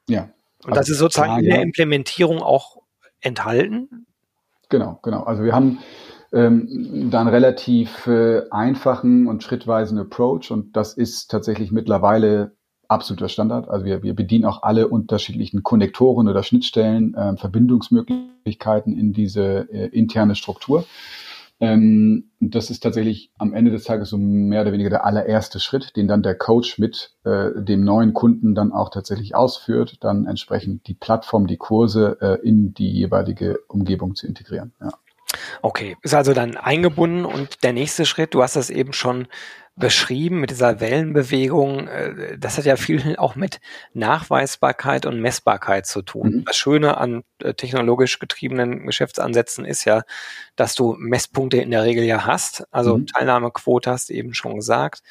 Ja. 0.09 0.29
Und 0.63 0.71
also 0.71 0.79
das 0.79 0.89
ist 0.89 0.97
sozusagen 0.97 1.33
klar, 1.33 1.39
in 1.39 1.45
der 1.45 1.61
Implementierung 1.61 2.41
auch 2.41 2.77
enthalten? 3.21 4.07
Genau, 4.69 4.99
genau. 5.03 5.23
Also 5.23 5.43
wir 5.43 5.53
haben 5.53 5.77
ähm, 6.33 7.09
dann 7.11 7.27
relativ 7.27 8.07
äh, 8.07 8.43
einfachen 8.51 9.27
und 9.27 9.43
schrittweisen 9.43 9.97
Approach 9.97 10.51
und 10.51 10.75
das 10.75 10.93
ist 10.93 11.29
tatsächlich 11.29 11.71
mittlerweile 11.71 12.55
absoluter 12.87 13.29
Standard. 13.29 13.69
Also 13.69 13.85
wir, 13.85 14.03
wir 14.03 14.15
bedienen 14.15 14.45
auch 14.45 14.63
alle 14.63 14.87
unterschiedlichen 14.87 15.63
Konnektoren 15.63 16.27
oder 16.27 16.43
Schnittstellen, 16.43 17.13
äh, 17.15 17.35
Verbindungsmöglichkeiten 17.37 18.97
in 18.97 19.13
diese 19.13 19.67
äh, 19.71 19.87
interne 19.87 20.35
Struktur. 20.35 20.85
Ähm, 21.59 22.29
das 22.39 22.69
ist 22.69 22.81
tatsächlich 22.81 23.31
am 23.37 23.53
Ende 23.53 23.71
des 23.71 23.83
Tages 23.83 24.09
so 24.09 24.17
mehr 24.17 24.61
oder 24.61 24.73
weniger 24.73 24.91
der 24.91 25.05
allererste 25.05 25.59
Schritt, 25.59 25.95
den 25.95 26.07
dann 26.07 26.21
der 26.21 26.35
Coach 26.35 26.77
mit 26.77 27.15
äh, 27.23 27.49
dem 27.57 27.83
neuen 27.83 28.13
Kunden 28.13 28.53
dann 28.53 28.71
auch 28.71 28.89
tatsächlich 28.89 29.33
ausführt, 29.35 29.97
dann 30.01 30.25
entsprechend 30.25 30.87
die 30.87 30.93
Plattform, 30.93 31.47
die 31.47 31.57
Kurse 31.57 32.17
äh, 32.21 32.47
in 32.47 32.73
die 32.73 32.91
jeweilige 32.91 33.59
Umgebung 33.67 34.13
zu 34.15 34.27
integrieren. 34.27 34.73
Ja. 34.79 34.91
Okay, 35.61 35.97
ist 36.01 36.13
also 36.13 36.33
dann 36.33 36.57
eingebunden 36.57 37.25
und 37.25 37.63
der 37.63 37.73
nächste 37.73 38.05
Schritt, 38.05 38.33
du 38.33 38.41
hast 38.41 38.55
das 38.55 38.69
eben 38.69 38.93
schon 38.93 39.27
beschrieben 39.77 40.39
mit 40.39 40.49
dieser 40.49 40.79
Wellenbewegung, 40.79 41.87
äh, 41.87 42.37
das 42.37 42.57
hat 42.57 42.65
ja 42.65 42.75
viel 42.75 43.15
auch 43.17 43.35
mit 43.35 43.59
Nachweisbarkeit 43.93 45.05
und 45.05 45.21
Messbarkeit 45.21 45.85
zu 45.85 46.01
tun. 46.01 46.37
Mhm. 46.37 46.45
Das 46.45 46.57
Schöne 46.57 46.97
an 46.97 47.23
äh, 47.39 47.53
technologisch 47.53 48.17
getriebenen 48.17 48.87
Geschäftsansätzen 48.87 49.65
ist 49.65 49.85
ja, 49.85 50.01
dass 50.55 50.73
du 50.73 50.95
Messpunkte 50.97 51.57
in 51.57 51.69
der 51.69 51.83
Regel 51.83 52.03
ja 52.03 52.25
hast. 52.25 52.65
Also 52.71 52.97
mhm. 52.97 53.05
Teilnahmequote 53.05 53.91
hast 53.91 54.09
du 54.09 54.13
eben 54.13 54.33
schon 54.33 54.55
gesagt. 54.55 55.03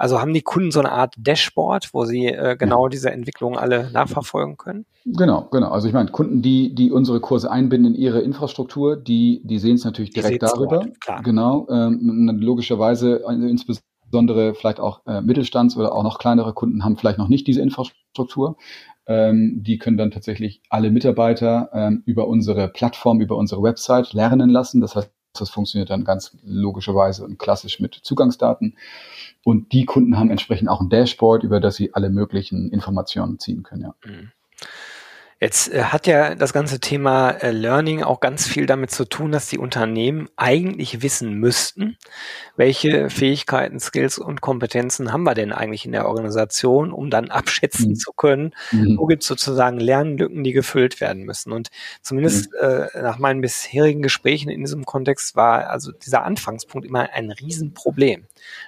Also 0.00 0.18
haben 0.18 0.32
die 0.32 0.40
Kunden 0.40 0.70
so 0.70 0.80
eine 0.80 0.92
Art 0.92 1.14
Dashboard, 1.18 1.90
wo 1.92 2.06
sie 2.06 2.24
äh, 2.24 2.56
genau 2.56 2.88
diese 2.88 3.10
Entwicklungen 3.10 3.58
alle 3.58 3.90
nachverfolgen 3.92 4.56
können? 4.56 4.86
Genau, 5.04 5.46
genau. 5.50 5.68
Also 5.68 5.88
ich 5.88 5.92
meine, 5.92 6.10
Kunden, 6.10 6.40
die, 6.40 6.74
die 6.74 6.90
unsere 6.90 7.20
Kurse 7.20 7.50
einbinden 7.50 7.94
in 7.94 8.00
ihre 8.00 8.20
Infrastruktur, 8.22 8.96
die, 8.96 9.42
die 9.44 9.58
sehen 9.58 9.74
es 9.74 9.84
natürlich 9.84 10.12
direkt 10.12 10.42
darüber. 10.42 10.78
Dort, 10.78 11.00
klar. 11.02 11.22
Genau. 11.22 11.68
Ähm, 11.70 12.38
logischerweise, 12.40 13.24
also 13.26 13.46
insbesondere 13.46 14.54
vielleicht 14.54 14.80
auch 14.80 15.02
äh, 15.04 15.20
Mittelstands- 15.20 15.76
oder 15.76 15.94
auch 15.94 16.02
noch 16.02 16.18
kleinere 16.18 16.54
Kunden 16.54 16.82
haben 16.82 16.96
vielleicht 16.96 17.18
noch 17.18 17.28
nicht 17.28 17.46
diese 17.46 17.60
Infrastruktur. 17.60 18.56
Ähm, 19.06 19.58
die 19.62 19.76
können 19.76 19.98
dann 19.98 20.12
tatsächlich 20.12 20.62
alle 20.70 20.90
Mitarbeiter 20.90 21.68
ähm, 21.74 22.02
über 22.06 22.26
unsere 22.26 22.68
Plattform, 22.68 23.20
über 23.20 23.36
unsere 23.36 23.62
Website 23.62 24.14
lernen 24.14 24.48
lassen. 24.48 24.80
Das 24.80 24.96
heißt, 24.96 25.10
Das 25.32 25.50
funktioniert 25.50 25.90
dann 25.90 26.04
ganz 26.04 26.36
logischerweise 26.42 27.24
und 27.24 27.38
klassisch 27.38 27.80
mit 27.80 27.94
Zugangsdaten. 27.94 28.76
Und 29.44 29.72
die 29.72 29.84
Kunden 29.84 30.18
haben 30.18 30.30
entsprechend 30.30 30.68
auch 30.68 30.80
ein 30.80 30.90
Dashboard, 30.90 31.44
über 31.44 31.60
das 31.60 31.76
sie 31.76 31.94
alle 31.94 32.10
möglichen 32.10 32.70
Informationen 32.70 33.38
ziehen 33.38 33.62
können. 33.62 33.82
Ja. 33.82 33.94
Mhm. 34.04 34.32
Jetzt 35.40 35.72
äh, 35.72 35.84
hat 35.84 36.06
ja 36.06 36.34
das 36.34 36.52
ganze 36.52 36.80
Thema 36.80 37.30
äh, 37.30 37.50
Learning 37.50 38.02
auch 38.02 38.20
ganz 38.20 38.46
viel 38.46 38.66
damit 38.66 38.90
zu 38.90 39.06
tun, 39.06 39.32
dass 39.32 39.48
die 39.48 39.56
Unternehmen 39.56 40.28
eigentlich 40.36 41.00
wissen 41.00 41.32
müssten, 41.32 41.96
welche 42.56 43.08
Fähigkeiten, 43.08 43.80
Skills 43.80 44.18
und 44.18 44.42
Kompetenzen 44.42 45.12
haben 45.12 45.22
wir 45.22 45.34
denn 45.34 45.52
eigentlich 45.52 45.86
in 45.86 45.92
der 45.92 46.06
Organisation, 46.06 46.92
um 46.92 47.08
dann 47.08 47.30
abschätzen 47.30 47.92
mhm. 47.92 47.96
zu 47.96 48.12
können, 48.12 48.54
mhm. 48.70 48.98
wo 48.98 49.06
gibt 49.06 49.22
es 49.22 49.28
sozusagen 49.28 49.80
Lernlücken, 49.80 50.44
die 50.44 50.52
gefüllt 50.52 51.00
werden 51.00 51.22
müssen. 51.22 51.52
Und 51.52 51.70
zumindest 52.02 52.50
mhm. 52.52 52.58
äh, 52.68 53.02
nach 53.02 53.18
meinen 53.18 53.40
bisherigen 53.40 54.02
Gesprächen 54.02 54.50
in 54.50 54.60
diesem 54.60 54.84
Kontext 54.84 55.36
war 55.36 55.70
also 55.70 55.90
dieser 55.90 56.22
Anfangspunkt 56.22 56.86
immer 56.86 57.08
ein 57.14 57.30
Riesenproblem. 57.30 58.26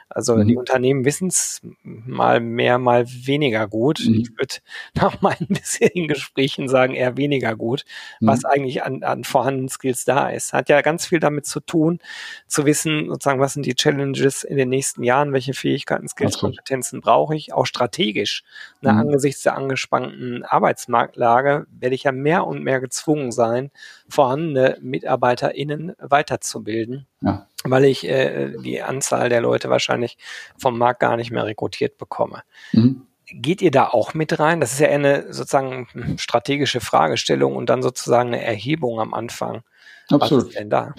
Also 0.08 0.36
mhm. 0.36 0.48
die 0.48 0.56
Unternehmen 0.56 1.04
wissen 1.04 1.28
es 1.28 1.60
mal 1.82 2.40
mehr, 2.40 2.78
mal 2.78 3.06
weniger 3.06 3.66
gut. 3.66 4.00
Mhm. 4.06 4.14
Ich 4.14 4.30
würde 4.30 4.56
nach 4.94 5.20
meinen 5.20 5.48
bisherigen 5.48 6.08
Gesprächen 6.08 6.68
sagen, 6.68 6.94
eher 6.94 7.16
weniger 7.16 7.56
gut, 7.56 7.84
mhm. 8.20 8.26
was 8.26 8.44
eigentlich 8.44 8.82
an, 8.82 9.02
an 9.02 9.24
vorhandenen 9.24 9.68
Skills 9.68 10.04
da 10.04 10.28
ist. 10.28 10.52
Hat 10.52 10.68
ja 10.68 10.80
ganz 10.82 11.06
viel 11.06 11.20
damit 11.20 11.46
zu 11.46 11.60
tun, 11.60 11.98
zu 12.46 12.66
wissen, 12.66 13.08
sozusagen, 13.08 13.40
was 13.40 13.54
sind 13.54 13.66
die 13.66 13.74
Challenges 13.74 14.44
in 14.44 14.56
den 14.56 14.68
nächsten 14.68 15.02
Jahren, 15.02 15.32
welche 15.32 15.54
Fähigkeiten, 15.54 16.08
Skills, 16.08 16.34
Absolut. 16.34 16.56
Kompetenzen 16.56 17.00
brauche 17.00 17.34
ich, 17.34 17.52
auch 17.52 17.66
strategisch. 17.66 18.44
Ne, 18.80 18.92
mhm. 18.92 18.98
Angesichts 18.98 19.42
der 19.42 19.56
angespannten 19.56 20.44
Arbeitsmarktlage 20.44 21.66
werde 21.70 21.94
ich 21.94 22.04
ja 22.04 22.12
mehr 22.12 22.46
und 22.46 22.62
mehr 22.62 22.80
gezwungen 22.80 23.32
sein, 23.32 23.70
vorhandene 24.12 24.78
MitarbeiterInnen 24.80 25.94
weiterzubilden. 25.98 27.06
Ja 27.20 27.46
weil 27.64 27.84
ich 27.84 28.08
äh, 28.08 28.52
die 28.58 28.82
Anzahl 28.82 29.28
der 29.28 29.40
Leute 29.40 29.70
wahrscheinlich 29.70 30.18
vom 30.56 30.78
Markt 30.78 31.00
gar 31.00 31.16
nicht 31.16 31.30
mehr 31.30 31.44
rekrutiert 31.44 31.98
bekomme. 31.98 32.42
Mhm. 32.72 33.02
Geht 33.26 33.62
ihr 33.62 33.70
da 33.70 33.88
auch 33.88 34.14
mit 34.14 34.38
rein? 34.38 34.60
Das 34.60 34.72
ist 34.72 34.80
ja 34.80 34.88
eine 34.88 35.32
sozusagen 35.32 35.86
strategische 36.18 36.80
Fragestellung 36.80 37.56
und 37.56 37.70
dann 37.70 37.82
sozusagen 37.82 38.28
eine 38.28 38.42
Erhebung 38.42 39.00
am 39.00 39.14
Anfang. 39.14 39.62
Absolut. 40.10 40.44
Was 40.44 40.48
ist 40.50 40.58
denn 40.58 40.70
da? 40.70 40.94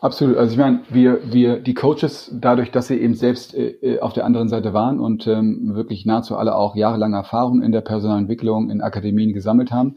Absolut. 0.00 0.36
Also 0.36 0.52
ich 0.52 0.58
meine, 0.58 0.80
wir, 0.88 1.20
wir, 1.32 1.60
die 1.60 1.74
Coaches, 1.74 2.30
dadurch, 2.32 2.70
dass 2.70 2.88
sie 2.88 2.98
eben 2.98 3.14
selbst 3.14 3.54
äh, 3.54 3.68
äh, 3.82 4.00
auf 4.00 4.12
der 4.12 4.24
anderen 4.24 4.48
Seite 4.48 4.72
waren 4.72 4.98
und 4.98 5.26
ähm, 5.26 5.74
wirklich 5.74 6.06
nahezu 6.06 6.36
alle 6.36 6.54
auch 6.54 6.74
jahrelange 6.74 7.16
Erfahrung 7.16 7.62
in 7.62 7.70
der 7.70 7.82
Personalentwicklung 7.82 8.70
in 8.70 8.80
Akademien 8.80 9.32
gesammelt 9.32 9.70
haben, 9.70 9.96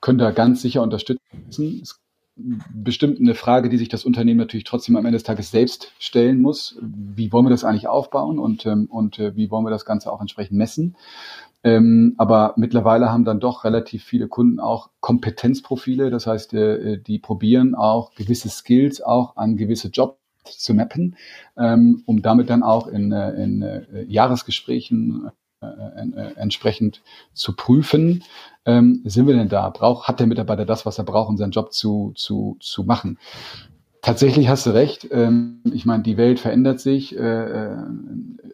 können 0.00 0.18
da 0.18 0.30
ganz 0.30 0.62
sicher 0.62 0.82
unterstützen. 0.82 1.20
Es 1.80 2.00
bestimmt 2.36 3.18
eine 3.18 3.34
Frage, 3.34 3.68
die 3.68 3.78
sich 3.78 3.88
das 3.88 4.04
Unternehmen 4.04 4.38
natürlich 4.38 4.64
trotzdem 4.64 4.96
am 4.96 5.06
Ende 5.06 5.16
des 5.16 5.22
Tages 5.22 5.50
selbst 5.50 5.92
stellen 5.98 6.40
muss. 6.40 6.78
Wie 6.82 7.32
wollen 7.32 7.46
wir 7.46 7.50
das 7.50 7.64
eigentlich 7.64 7.88
aufbauen 7.88 8.38
und, 8.38 8.66
ähm, 8.66 8.86
und 8.90 9.18
äh, 9.18 9.34
wie 9.36 9.50
wollen 9.50 9.64
wir 9.64 9.70
das 9.70 9.86
Ganze 9.86 10.12
auch 10.12 10.20
entsprechend 10.20 10.58
messen? 10.58 10.96
Ähm, 11.64 12.14
aber 12.18 12.52
mittlerweile 12.56 13.10
haben 13.10 13.24
dann 13.24 13.40
doch 13.40 13.64
relativ 13.64 14.04
viele 14.04 14.28
Kunden 14.28 14.60
auch 14.60 14.90
Kompetenzprofile. 15.00 16.10
Das 16.10 16.26
heißt, 16.26 16.52
äh, 16.52 16.98
die 16.98 17.18
probieren 17.18 17.74
auch 17.74 18.14
gewisse 18.14 18.50
Skills 18.50 19.00
auch 19.00 19.36
an 19.36 19.56
gewisse 19.56 19.88
Jobs 19.88 20.18
zu 20.44 20.74
mappen, 20.74 21.16
ähm, 21.56 22.02
um 22.04 22.20
damit 22.20 22.50
dann 22.50 22.62
auch 22.62 22.86
in, 22.86 23.12
äh, 23.12 23.30
in 23.42 23.62
äh, 23.62 24.04
Jahresgesprächen 24.04 25.26
äh, 25.26 25.30
äh, 25.30 25.45
entsprechend 26.36 27.02
zu 27.32 27.54
prüfen, 27.54 28.22
ähm, 28.64 29.00
sind 29.04 29.26
wir 29.26 29.34
denn 29.34 29.48
da? 29.48 29.70
Braucht, 29.70 30.08
hat 30.08 30.20
der 30.20 30.26
Mitarbeiter 30.26 30.66
das, 30.66 30.84
was 30.84 30.98
er 30.98 31.04
braucht, 31.04 31.30
um 31.30 31.36
seinen 31.36 31.52
Job 31.52 31.72
zu, 31.72 32.12
zu, 32.14 32.56
zu 32.60 32.84
machen? 32.84 33.18
Tatsächlich 34.02 34.48
hast 34.48 34.66
du 34.66 34.70
recht. 34.70 35.08
Ähm, 35.10 35.62
ich 35.72 35.86
meine, 35.86 36.02
die 36.02 36.16
Welt 36.16 36.38
verändert 36.38 36.80
sich 36.80 37.16
äh, 37.16 37.20
äh, 37.20 37.76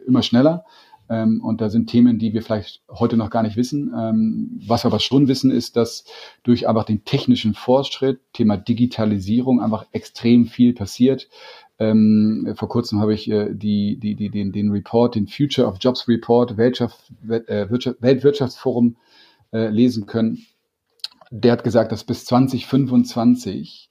immer 0.07 0.23
schneller. 0.23 0.65
Ähm, 1.09 1.43
und 1.43 1.61
da 1.61 1.69
sind 1.69 1.89
Themen, 1.89 2.19
die 2.19 2.33
wir 2.33 2.43
vielleicht 2.43 2.83
heute 2.89 3.17
noch 3.17 3.31
gar 3.31 3.43
nicht 3.43 3.57
wissen. 3.57 3.93
Ähm, 3.95 4.61
was 4.67 4.85
wir 4.85 4.87
aber 4.89 5.01
schon 5.01 5.29
wissen, 5.29 5.51
ist, 5.51 5.77
dass 5.77 6.05
durch 6.43 6.69
einfach 6.69 6.85
den 6.85 7.05
technischen 7.05 7.55
Fortschritt, 7.55 8.21
Thema 8.33 8.57
Digitalisierung, 8.57 9.61
einfach 9.61 9.85
extrem 9.93 10.47
viel 10.47 10.73
passiert. 10.73 11.29
Ähm, 11.79 12.55
vor 12.57 12.69
kurzem 12.69 13.01
habe 13.01 13.15
ich 13.15 13.31
äh, 13.31 13.53
die, 13.53 13.99
die, 13.99 14.15
die, 14.15 14.31
den, 14.31 14.53
den 14.53 14.71
Report, 14.71 15.15
den 15.15 15.27
Future 15.27 15.67
of 15.67 15.77
Jobs 15.81 16.07
Report, 16.09 16.57
Weltwirtschaft, 16.57 17.13
äh, 17.29 17.67
Weltwirtschaftsforum 18.01 18.97
äh, 19.53 19.69
lesen 19.69 20.07
können. 20.07 20.47
Der 21.31 21.53
hat 21.53 21.65
gesagt, 21.65 21.93
dass 21.93 22.05
bis 22.05 22.25
2025 22.27 23.91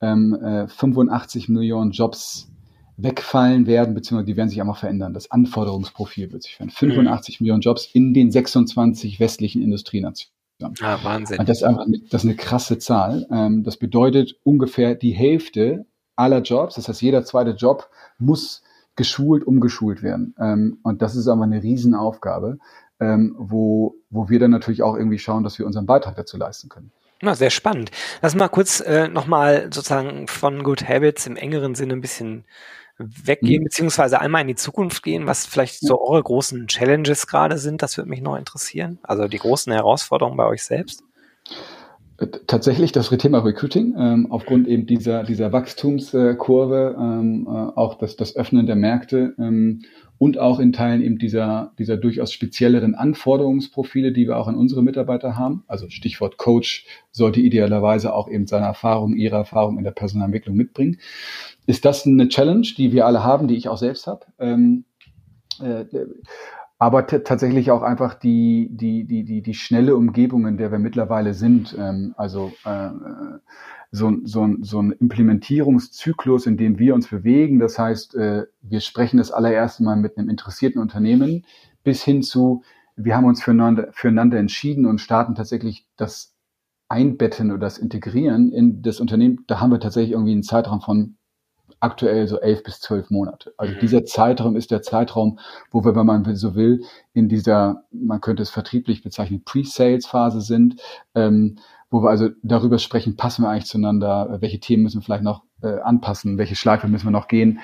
ähm, 0.00 0.34
äh, 0.34 0.66
85 0.66 1.48
Millionen 1.48 1.92
Jobs 1.92 2.50
wegfallen 2.96 3.66
werden, 3.66 3.94
beziehungsweise 3.94 4.26
die 4.26 4.36
werden 4.36 4.48
sich 4.48 4.60
einfach 4.60 4.76
verändern. 4.76 5.14
Das 5.14 5.30
Anforderungsprofil 5.30 6.32
wird 6.32 6.42
sich 6.42 6.56
verändern. 6.56 6.76
85 6.76 7.40
mhm. 7.40 7.44
Millionen 7.44 7.62
Jobs 7.62 7.88
in 7.92 8.12
den 8.12 8.30
26 8.30 9.20
westlichen 9.20 9.62
Industrienationen. 9.62 10.34
Ah, 10.82 10.98
Wahnsinn. 11.02 11.38
Und 11.38 11.48
das 11.48 11.58
ist 11.58 11.64
einfach 11.64 11.86
das 12.10 12.22
ist 12.22 12.28
eine 12.28 12.36
krasse 12.36 12.78
Zahl. 12.78 13.26
Ähm, 13.30 13.62
das 13.64 13.78
bedeutet 13.78 14.36
ungefähr 14.42 14.94
die 14.94 15.12
Hälfte 15.12 15.86
aller 16.20 16.42
Jobs. 16.42 16.76
Das 16.76 16.88
heißt, 16.88 17.02
jeder 17.02 17.24
zweite 17.24 17.50
Job 17.50 17.88
muss 18.18 18.62
geschult, 18.96 19.44
umgeschult 19.44 20.02
werden. 20.02 20.34
Ähm, 20.38 20.78
und 20.82 21.02
das 21.02 21.16
ist 21.16 21.28
aber 21.28 21.44
eine 21.44 21.62
Riesenaufgabe 21.62 22.58
ähm, 23.00 23.34
wo, 23.38 23.96
wo 24.10 24.28
wir 24.28 24.38
dann 24.38 24.50
natürlich 24.50 24.82
auch 24.82 24.94
irgendwie 24.94 25.18
schauen, 25.18 25.42
dass 25.42 25.58
wir 25.58 25.66
unseren 25.66 25.86
Beitrag 25.86 26.16
dazu 26.16 26.36
leisten 26.36 26.68
können. 26.68 26.92
Na, 27.22 27.34
sehr 27.34 27.50
spannend. 27.50 27.90
Lass 28.22 28.34
mal 28.34 28.48
kurz 28.48 28.80
äh, 28.80 29.08
nochmal 29.08 29.68
sozusagen 29.72 30.26
von 30.26 30.62
Good 30.62 30.88
Habits 30.88 31.26
im 31.26 31.36
engeren 31.36 31.74
Sinne 31.74 31.94
ein 31.94 32.00
bisschen 32.00 32.44
weggehen, 32.98 33.62
mhm. 33.62 33.64
beziehungsweise 33.64 34.20
einmal 34.20 34.42
in 34.42 34.48
die 34.48 34.54
Zukunft 34.54 35.02
gehen, 35.02 35.26
was 35.26 35.46
vielleicht 35.46 35.80
so 35.80 36.00
eure 36.00 36.22
großen 36.22 36.66
Challenges 36.66 37.26
gerade 37.26 37.58
sind. 37.58 37.82
Das 37.82 37.96
würde 37.96 38.10
mich 38.10 38.20
noch 38.20 38.36
interessieren. 38.36 38.98
Also 39.02 39.26
die 39.26 39.38
großen 39.38 39.72
Herausforderungen 39.72 40.36
bei 40.36 40.46
euch 40.46 40.62
selbst. 40.62 41.02
Tatsächlich 42.46 42.92
das 42.92 43.08
Thema 43.08 43.38
Recruiting, 43.38 43.94
ähm, 43.96 44.26
aufgrund 44.30 44.68
eben 44.68 44.84
dieser, 44.84 45.24
dieser 45.24 45.52
Wachstumskurve, 45.52 46.94
ähm, 46.98 47.46
äh, 47.46 47.50
auch 47.50 47.96
das, 47.96 48.14
das 48.16 48.36
Öffnen 48.36 48.66
der 48.66 48.76
Märkte 48.76 49.34
ähm, 49.38 49.84
und 50.18 50.36
auch 50.36 50.60
in 50.60 50.74
Teilen 50.74 51.00
eben 51.00 51.18
dieser, 51.18 51.72
dieser 51.78 51.96
durchaus 51.96 52.30
spezielleren 52.30 52.94
Anforderungsprofile, 52.94 54.12
die 54.12 54.26
wir 54.26 54.36
auch 54.36 54.48
an 54.48 54.56
unsere 54.56 54.82
Mitarbeiter 54.82 55.38
haben. 55.38 55.64
Also 55.66 55.88
Stichwort 55.88 56.36
Coach 56.36 56.84
sollte 57.10 57.40
idealerweise 57.40 58.12
auch 58.12 58.28
eben 58.28 58.46
seine 58.46 58.66
Erfahrung, 58.66 59.14
ihre 59.14 59.36
Erfahrung 59.36 59.78
in 59.78 59.84
der 59.84 59.92
Personalentwicklung 59.92 60.54
mitbringen. 60.54 60.98
Ist 61.66 61.86
das 61.86 62.04
eine 62.06 62.28
Challenge, 62.28 62.66
die 62.76 62.92
wir 62.92 63.06
alle 63.06 63.24
haben, 63.24 63.48
die 63.48 63.56
ich 63.56 63.68
auch 63.68 63.78
selbst 63.78 64.06
habe? 64.06 64.26
Ähm, 64.38 64.84
äh, 65.58 65.86
aber 66.80 67.06
tatsächlich 67.06 67.70
auch 67.70 67.82
einfach 67.82 68.14
die, 68.14 68.70
die, 68.72 69.04
die, 69.04 69.22
die, 69.22 69.42
die 69.42 69.54
schnelle 69.54 69.94
Umgebung, 69.94 70.46
in 70.46 70.56
der 70.56 70.72
wir 70.72 70.78
mittlerweile 70.78 71.34
sind. 71.34 71.76
Ähm, 71.78 72.14
also 72.16 72.52
äh, 72.64 72.88
so, 73.92 74.16
so, 74.24 74.48
so 74.62 74.80
ein 74.80 74.92
Implementierungszyklus, 74.92 76.46
in 76.46 76.56
dem 76.56 76.78
wir 76.78 76.94
uns 76.94 77.08
bewegen. 77.08 77.58
Das 77.58 77.78
heißt, 77.78 78.14
äh, 78.14 78.46
wir 78.62 78.80
sprechen 78.80 79.18
das 79.18 79.30
allererste 79.30 79.82
Mal 79.82 79.96
mit 79.96 80.16
einem 80.16 80.30
interessierten 80.30 80.80
Unternehmen 80.80 81.44
bis 81.84 82.02
hin 82.02 82.22
zu, 82.22 82.62
wir 82.96 83.14
haben 83.14 83.26
uns 83.26 83.42
füreinander, 83.42 83.88
füreinander 83.92 84.38
entschieden 84.38 84.86
und 84.86 85.02
starten 85.02 85.34
tatsächlich 85.34 85.86
das 85.98 86.34
Einbetten 86.88 87.50
oder 87.50 87.60
das 87.60 87.76
Integrieren 87.76 88.52
in 88.52 88.80
das 88.80 89.00
Unternehmen. 89.00 89.44
Da 89.48 89.60
haben 89.60 89.70
wir 89.70 89.80
tatsächlich 89.80 90.12
irgendwie 90.12 90.32
einen 90.32 90.42
Zeitraum 90.42 90.80
von 90.80 91.16
aktuell 91.80 92.28
so 92.28 92.38
elf 92.38 92.62
bis 92.62 92.80
zwölf 92.80 93.10
Monate. 93.10 93.52
Also 93.56 93.74
mhm. 93.74 93.78
dieser 93.80 94.04
Zeitraum 94.04 94.56
ist 94.56 94.70
der 94.70 94.82
Zeitraum, 94.82 95.38
wo 95.70 95.84
wir, 95.84 95.96
wenn 95.96 96.06
man 96.06 96.36
so 96.36 96.54
will, 96.54 96.84
in 97.12 97.28
dieser, 97.28 97.84
man 97.90 98.20
könnte 98.20 98.42
es 98.42 98.50
vertrieblich 98.50 99.02
bezeichnen, 99.02 99.42
Pre-Sales-Phase 99.44 100.40
sind. 100.40 100.80
Ähm, 101.14 101.56
wo 101.90 102.04
wir 102.04 102.10
also 102.10 102.28
darüber 102.42 102.78
sprechen, 102.78 103.16
passen 103.16 103.42
wir 103.42 103.48
eigentlich 103.48 103.66
zueinander, 103.66 104.36
welche 104.40 104.60
Themen 104.60 104.84
müssen 104.84 105.00
wir 105.00 105.04
vielleicht 105.04 105.24
noch 105.24 105.42
äh, 105.60 105.80
anpassen, 105.80 106.38
welche 106.38 106.54
Schleife 106.54 106.86
müssen 106.86 107.06
wir 107.06 107.10
noch 107.10 107.26
gehen. 107.26 107.58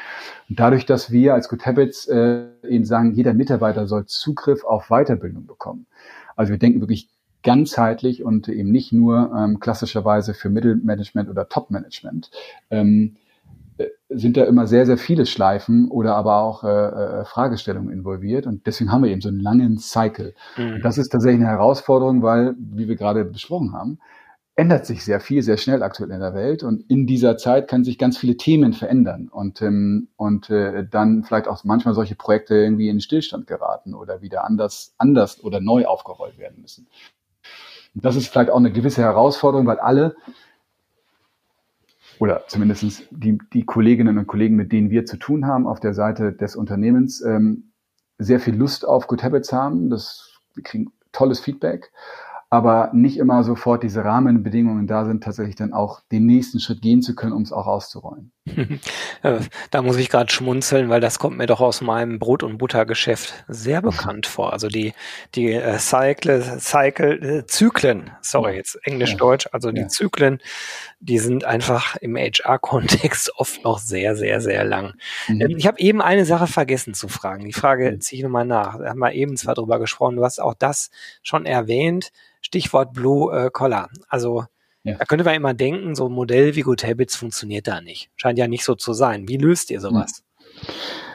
Und 0.49 0.59
dadurch, 0.59 0.85
dass 0.85 1.13
wir 1.13 1.35
als 1.35 1.49
Good 1.49 1.65
Habits 1.65 2.07
äh, 2.09 2.47
eben 2.69 2.85
sagen, 2.85 3.15
jeder 3.15 3.35
Mitarbeiter 3.35 3.87
soll 3.87 4.07
Zugriff 4.07 4.65
auf 4.65 4.89
Weiterbildung 4.89 5.47
bekommen. 5.47 5.87
Also 6.35 6.51
wir 6.51 6.59
denken 6.59 6.81
wirklich 6.81 7.09
ganzheitlich 7.45 8.25
und 8.25 8.49
eben 8.49 8.73
nicht 8.73 8.93
nur 8.93 9.33
ähm, 9.37 9.61
klassischerweise 9.61 10.35
für 10.35 10.51
Mittelmanagement 10.51 11.31
oder 11.31 11.49
Topmanagement. 11.49 12.31
Ähm, 12.71 13.15
äh, 13.15 13.26
sind 14.09 14.37
da 14.37 14.45
immer 14.45 14.67
sehr, 14.67 14.87
sehr 14.87 14.99
viele 14.99 15.27
Schleifen 15.27 15.91
oder 15.91 16.15
aber 16.15 16.39
auch 16.39 16.65
äh, 16.65 16.69
äh, 16.69 17.25
Fragestellungen 17.25 17.93
involviert. 17.93 18.47
Und 18.47 18.67
deswegen 18.67 18.93
haben 18.93 19.03
wir 19.05 19.11
eben 19.11 19.21
so 19.21 19.29
einen 19.29 19.41
langen 19.41 19.79
Cycle. 19.79 20.35
Mhm. 20.57 20.75
Und 20.75 20.85
das 20.85 20.99
ist 20.99 21.11
tatsächlich 21.11 21.41
eine 21.41 21.51
Herausforderung, 21.51 22.23
weil, 22.23 22.55
wie 22.59 22.89
wir 22.89 22.97
gerade 22.97 23.25
besprochen 23.25 23.73
haben, 23.73 23.99
ändert 24.55 24.87
sich 24.87 25.05
sehr 25.05 25.21
viel, 25.21 25.43
sehr 25.43 25.59
schnell 25.59 25.83
aktuell 25.83 26.11
in 26.11 26.21
der 26.21 26.35
Welt. 26.35 26.63
Und 26.63 26.89
in 26.89 27.07
dieser 27.07 27.37
Zeit 27.37 27.69
kann 27.69 27.85
sich 27.85 27.99
ganz 27.99 28.17
viele 28.17 28.37
Themen 28.37 28.73
verändern 28.73 29.29
und, 29.29 29.61
ähm, 29.61 30.09
und 30.17 30.49
äh, 30.49 30.87
dann 30.89 31.25
vielleicht 31.25 31.47
auch 31.47 31.63
manchmal 31.65 31.95
solche 31.95 32.15
Projekte 32.15 32.55
irgendwie 32.55 32.89
in 32.89 32.97
den 32.97 33.03
Stillstand 33.03 33.47
geraten 33.47 33.95
oder 33.95 34.23
wieder 34.23 34.45
anders, 34.45 34.95
anders 34.97 35.43
oder 35.45 35.61
neu 35.61 35.85
aufgerollt 35.85 36.39
werden 36.39 36.63
müssen. 36.63 36.89
Und 37.95 38.05
das 38.05 38.17
ist 38.17 38.29
vielleicht 38.29 38.51
auch 38.51 38.59
eine 38.59 38.73
gewisse 38.73 39.03
Herausforderung, 39.03 39.67
weil 39.67 39.79
alle 39.79 40.17
oder 42.19 42.45
zumindest 42.49 43.09
die, 43.11 43.39
die 43.53 43.65
Kolleginnen 43.65 44.19
und 44.19 44.27
Kollegen, 44.27 44.57
mit 44.57 44.73
denen 44.73 44.91
wir 44.91 45.05
zu 45.07 45.17
tun 45.17 45.47
haben 45.47 45.67
auf 45.67 45.81
der 45.81 45.95
Seite 45.95 46.33
des 46.33 46.57
Unternehmens, 46.57 47.23
ähm, 47.23 47.73
sehr 48.19 48.41
viel 48.41 48.55
Lust 48.55 48.87
auf 48.87 49.07
Good 49.07 49.23
Habits 49.23 49.53
haben. 49.53 49.91
Das, 49.91 50.39
wir 50.55 50.63
kriegen 50.63 50.93
tolles 51.13 51.41
Feedback 51.41 51.91
aber 52.51 52.91
nicht 52.93 53.19
immer 53.19 53.43
sofort 53.45 53.83
diese 53.83 54.05
Rahmenbedingungen 54.05 54.87
da 54.87 55.05
sind, 55.05 55.25
tatsächlich 55.25 55.57
dann 55.57 55.73
auch 55.73 56.01
den 56.13 56.27
nächsten 56.27 56.61
Schritt 56.61 56.81
gehen 56.81 57.03
zu 57.03 57.15
können, 57.15 57.33
um 57.33 57.43
es 57.43 57.53
auch 57.53 57.67
auszurollen. 57.67 58.33
Da 59.71 59.83
muss 59.83 59.97
ich 59.97 60.09
gerade 60.09 60.33
schmunzeln, 60.33 60.89
weil 60.89 61.01
das 61.01 61.19
kommt 61.19 61.37
mir 61.37 61.47
doch 61.47 61.61
aus 61.61 61.81
meinem 61.81 62.19
Brot- 62.19 62.43
und 62.43 62.59
Buttergeschäft 62.59 63.45
sehr 63.49 63.83
bekannt 63.83 64.27
vor. 64.27 64.53
Also 64.53 64.69
die, 64.69 64.93
die 65.35 65.53
äh, 65.53 65.79
Cycle, 65.79 66.43
Cycle, 66.61 67.41
äh, 67.41 67.47
Zyklen, 67.47 68.13
sorry, 68.21 68.57
jetzt 68.57 68.79
Englisch-Deutsch, 68.85 69.49
also 69.53 69.73
die 69.73 69.83
ja. 69.83 69.89
Zyklen, 69.89 70.41
die 71.01 71.19
sind 71.19 71.45
einfach 71.45 71.97
im 71.97 72.17
HR-Kontext 72.17 73.33
oft 73.37 73.65
noch 73.65 73.79
sehr, 73.79 74.17
sehr, 74.17 74.41
sehr 74.41 74.65
lang. 74.65 74.95
Mhm. 75.29 75.41
Ähm, 75.41 75.57
ich 75.57 75.67
habe 75.67 75.81
eben 75.81 76.01
eine 76.01 76.25
Sache 76.25 76.47
vergessen 76.47 76.95
zu 76.95 77.09
fragen. 77.09 77.45
Die 77.45 77.53
Frage 77.53 77.93
mhm. 77.93 78.01
ziehe 78.01 78.21
ich 78.21 78.25
nochmal 78.25 78.47
nach. 78.47 78.79
Da 78.79 78.91
haben 78.91 79.01
wir 79.01 79.13
eben 79.13 79.37
zwar 79.37 79.55
drüber 79.55 79.79
gesprochen, 79.79 80.17
du 80.17 80.25
hast 80.25 80.41
auch 80.41 80.55
das 80.55 80.91
schon 81.23 81.47
erwähnt. 81.47 82.13
Stichwort 82.41 82.93
Blue 82.93 83.37
äh, 83.37 83.51
Collar. 83.51 83.91
Also 84.09 84.45
ja. 84.87 84.97
da 84.97 85.05
könnte 85.05 85.25
man 85.25 85.35
immer 85.35 85.55
denken, 85.55 85.95
so 85.95 86.07
ein 86.07 86.13
Modell 86.13 86.55
wie 86.55 86.63
Good 86.63 86.85
Habits 86.85 87.17
funktioniert 87.17 87.67
da 87.67 87.81
nicht. 87.81 88.11
Scheint 88.17 88.39
ja 88.39 88.49
nicht 88.49 88.65
so 88.65 88.75
zu 88.75 88.93
sein. 88.93 89.29
Wie 89.29 89.37
löst 89.37 89.71
ihr 89.71 89.81
sowas? 89.81 90.23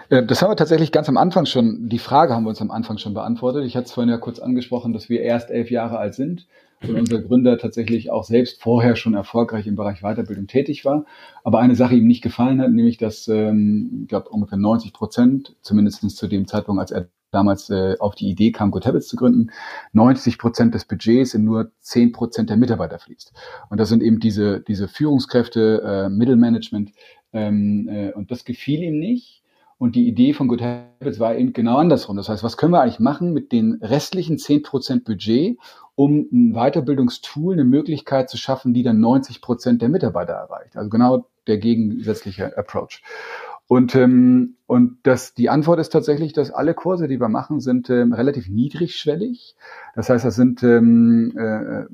Hm. 0.10 0.28
Das 0.28 0.42
haben 0.42 0.52
wir 0.52 0.58
tatsächlich 0.58 0.92
ganz 0.92 1.08
am 1.08 1.16
Anfang 1.16 1.46
schon, 1.46 1.88
die 1.88 1.98
Frage 1.98 2.34
haben 2.34 2.44
wir 2.44 2.50
uns 2.50 2.60
am 2.60 2.70
Anfang 2.70 2.98
schon 2.98 3.14
beantwortet. 3.14 3.64
Ich 3.64 3.78
hatte 3.78 3.86
es 3.86 3.94
vorhin 3.94 4.10
ja 4.10 4.18
kurz 4.18 4.40
angesprochen, 4.40 4.92
dass 4.92 5.08
wir 5.08 5.22
erst 5.22 5.50
elf 5.50 5.72
Jahre 5.72 6.00
alt 6.00 6.16
sind 6.16 6.48
und 6.82 6.96
unser 6.96 7.22
Gründer 7.22 7.58
tatsächlich 7.58 8.12
auch 8.12 8.26
selbst 8.26 8.62
vorher 8.62 8.98
schon 8.98 9.14
erfolgreich 9.14 9.68
im 9.68 9.78
Bereich 9.78 10.02
Weiterbildung 10.02 10.48
tätig 10.48 10.84
war. 10.84 11.06
Aber 11.46 11.60
eine 11.60 11.76
Sache 11.76 11.96
ihm 11.96 12.08
nicht 12.08 12.24
gefallen 12.24 12.60
hat, 12.62 12.72
nämlich 12.72 12.98
dass, 12.98 13.30
ähm, 13.30 14.02
ich 14.02 14.10
glaube, 14.10 14.30
ungefähr 14.30 14.58
90 14.58 14.92
Prozent, 14.92 15.56
zumindest 15.62 16.10
zu 16.10 16.28
dem 16.28 16.46
Zeitpunkt, 16.46 16.82
als 16.82 16.92
er 16.92 17.08
damals 17.32 17.70
äh, 17.70 17.96
auf 18.00 18.16
die 18.16 18.30
Idee 18.30 18.52
kam, 18.52 18.72
Good 18.72 18.86
Habits 18.86 19.08
zu 19.08 19.16
gründen, 19.16 19.52
90 19.94 20.38
Prozent 20.38 20.74
des 20.76 20.86
Budgets 20.86 21.34
in 21.34 21.44
nur 21.44 21.72
10 21.80 22.12
Prozent 22.12 22.50
der 22.50 22.58
Mitarbeiter 22.58 23.00
fließt. 23.00 23.34
Und 23.70 23.80
das 23.80 23.90
sind 23.90 24.04
eben 24.04 24.20
diese, 24.20 24.60
diese 24.62 24.88
Führungskräfte, 24.88 25.82
äh, 25.84 26.10
Mittelmanagement. 26.10 26.92
Ähm, 27.34 27.88
äh, 27.90 28.12
und 28.12 28.32
das 28.32 28.46
gefiel 28.46 28.84
ihm 28.84 29.00
nicht. 29.00 29.44
Und 29.78 29.96
die 29.96 30.08
Idee 30.08 30.34
von 30.34 30.48
Good 30.48 30.62
Habits 30.62 31.20
war 31.20 31.36
eben 31.36 31.54
genau 31.54 31.78
andersrum. 31.78 32.16
Das 32.16 32.30
heißt, 32.30 32.44
was 32.44 32.56
können 32.56 32.72
wir 32.72 32.82
eigentlich 32.82 33.00
machen 33.00 33.34
mit 33.34 33.52
den 33.52 33.80
restlichen 33.82 34.38
10 34.38 34.62
Prozent 34.62 35.06
Budget, 35.06 35.58
um 35.96 36.28
ein 36.32 36.54
Weiterbildungstool, 36.54 37.54
eine 37.54 37.64
Möglichkeit 37.64 38.30
zu 38.30 38.38
schaffen, 38.38 38.76
die 38.76 38.84
dann 38.84 39.00
90 39.00 39.42
Prozent 39.42 39.82
der 39.82 39.90
Mitarbeiter 39.90 40.34
erreicht? 40.34 40.78
Also 40.78 40.90
genau 40.92 41.26
der 41.48 41.58
gegensätzliche 41.58 42.56
Approach. 42.58 43.02
Und, 43.72 43.96
ähm, 43.96 44.58
und 44.68 44.98
das, 45.04 45.34
die 45.34 45.50
Antwort 45.50 45.80
ist 45.80 45.94
tatsächlich, 45.94 46.34
dass 46.34 46.52
alle 46.52 46.74
Kurse, 46.74 47.08
die 47.08 47.22
wir 47.22 47.30
machen, 47.30 47.62
sind 47.62 47.90
ähm, 47.90 48.12
relativ 48.12 48.50
niedrigschwellig. 48.50 49.56
Das 49.96 50.10
heißt, 50.10 50.26
das 50.26 50.36
sind 50.36 50.62
ähm, 50.62 51.32
äh, 51.38 51.86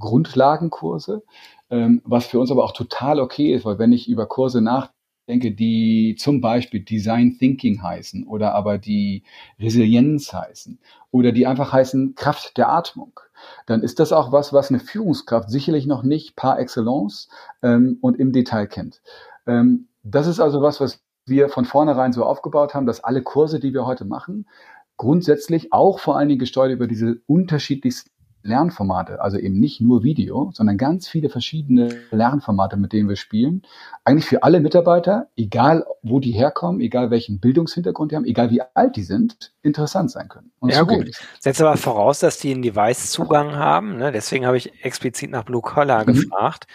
Grundlagenkurse, 0.00 1.22
ähm, 1.70 2.02
was 2.04 2.26
für 2.26 2.40
uns 2.40 2.50
aber 2.50 2.64
auch 2.64 2.72
total 2.72 3.20
okay 3.20 3.54
ist, 3.54 3.64
weil 3.64 3.78
wenn 3.78 3.92
ich 3.92 4.08
über 4.08 4.26
Kurse 4.26 4.60
nachdenke, 4.60 5.52
die 5.52 6.16
zum 6.18 6.40
Beispiel 6.40 6.80
Design 6.80 7.36
Thinking 7.38 7.80
heißen 7.80 8.26
oder 8.26 8.52
aber 8.52 8.78
die 8.78 9.22
Resilienz 9.60 10.32
heißen 10.32 10.80
oder 11.12 11.30
die 11.30 11.46
einfach 11.46 11.72
heißen 11.72 12.16
Kraft 12.16 12.56
der 12.56 12.70
Atmung, 12.70 13.20
dann 13.66 13.84
ist 13.84 14.00
das 14.00 14.10
auch 14.10 14.32
was, 14.32 14.52
was 14.52 14.70
eine 14.70 14.80
Führungskraft 14.80 15.48
sicherlich 15.48 15.86
noch 15.86 16.02
nicht 16.02 16.34
par 16.34 16.58
excellence 16.58 17.28
ähm, 17.62 17.98
und 18.00 18.18
im 18.18 18.32
Detail 18.32 18.66
kennt. 18.66 19.00
Ähm, 19.46 19.86
das 20.02 20.26
ist 20.26 20.40
also 20.40 20.62
was, 20.62 20.80
was 20.80 21.00
wir 21.26 21.48
von 21.48 21.64
vornherein 21.64 22.12
so 22.12 22.24
aufgebaut 22.24 22.74
haben, 22.74 22.86
dass 22.86 23.04
alle 23.04 23.22
Kurse, 23.22 23.60
die 23.60 23.72
wir 23.72 23.86
heute 23.86 24.04
machen, 24.04 24.48
grundsätzlich 24.96 25.72
auch 25.72 25.98
vor 25.98 26.16
allen 26.16 26.28
Dingen 26.28 26.40
gesteuert 26.40 26.72
über 26.72 26.86
diese 26.86 27.20
unterschiedlichsten 27.26 28.10
Lernformate, 28.44 29.20
also 29.20 29.38
eben 29.38 29.58
nicht 29.58 29.80
nur 29.80 30.02
Video, 30.02 30.50
sondern 30.52 30.76
ganz 30.76 31.08
viele 31.08 31.28
verschiedene 31.28 32.00
Lernformate, 32.10 32.76
mit 32.76 32.92
denen 32.92 33.08
wir 33.08 33.16
spielen. 33.16 33.62
Eigentlich 34.04 34.26
für 34.26 34.42
alle 34.42 34.60
Mitarbeiter, 34.60 35.28
egal 35.36 35.86
wo 36.02 36.18
die 36.18 36.32
herkommen, 36.32 36.80
egal 36.80 37.10
welchen 37.10 37.38
Bildungshintergrund 37.40 38.10
die 38.10 38.16
haben, 38.16 38.24
egal 38.24 38.50
wie 38.50 38.62
alt 38.74 38.96
die 38.96 39.04
sind, 39.04 39.52
interessant 39.62 40.10
sein 40.10 40.28
können. 40.28 40.50
ja 40.62 40.82
gut. 40.82 41.10
Setzt 41.38 41.60
aber 41.62 41.76
voraus, 41.76 42.18
dass 42.18 42.38
die 42.38 42.52
einen 42.52 42.62
Device-Zugang 42.62 43.54
haben. 43.54 43.96
Ne? 43.96 44.10
Deswegen 44.10 44.44
habe 44.46 44.56
ich 44.56 44.84
explizit 44.84 45.30
nach 45.30 45.44
Blue 45.44 45.62
Collar 45.62 46.02
mhm. 46.02 46.14
gefragt. 46.14 46.66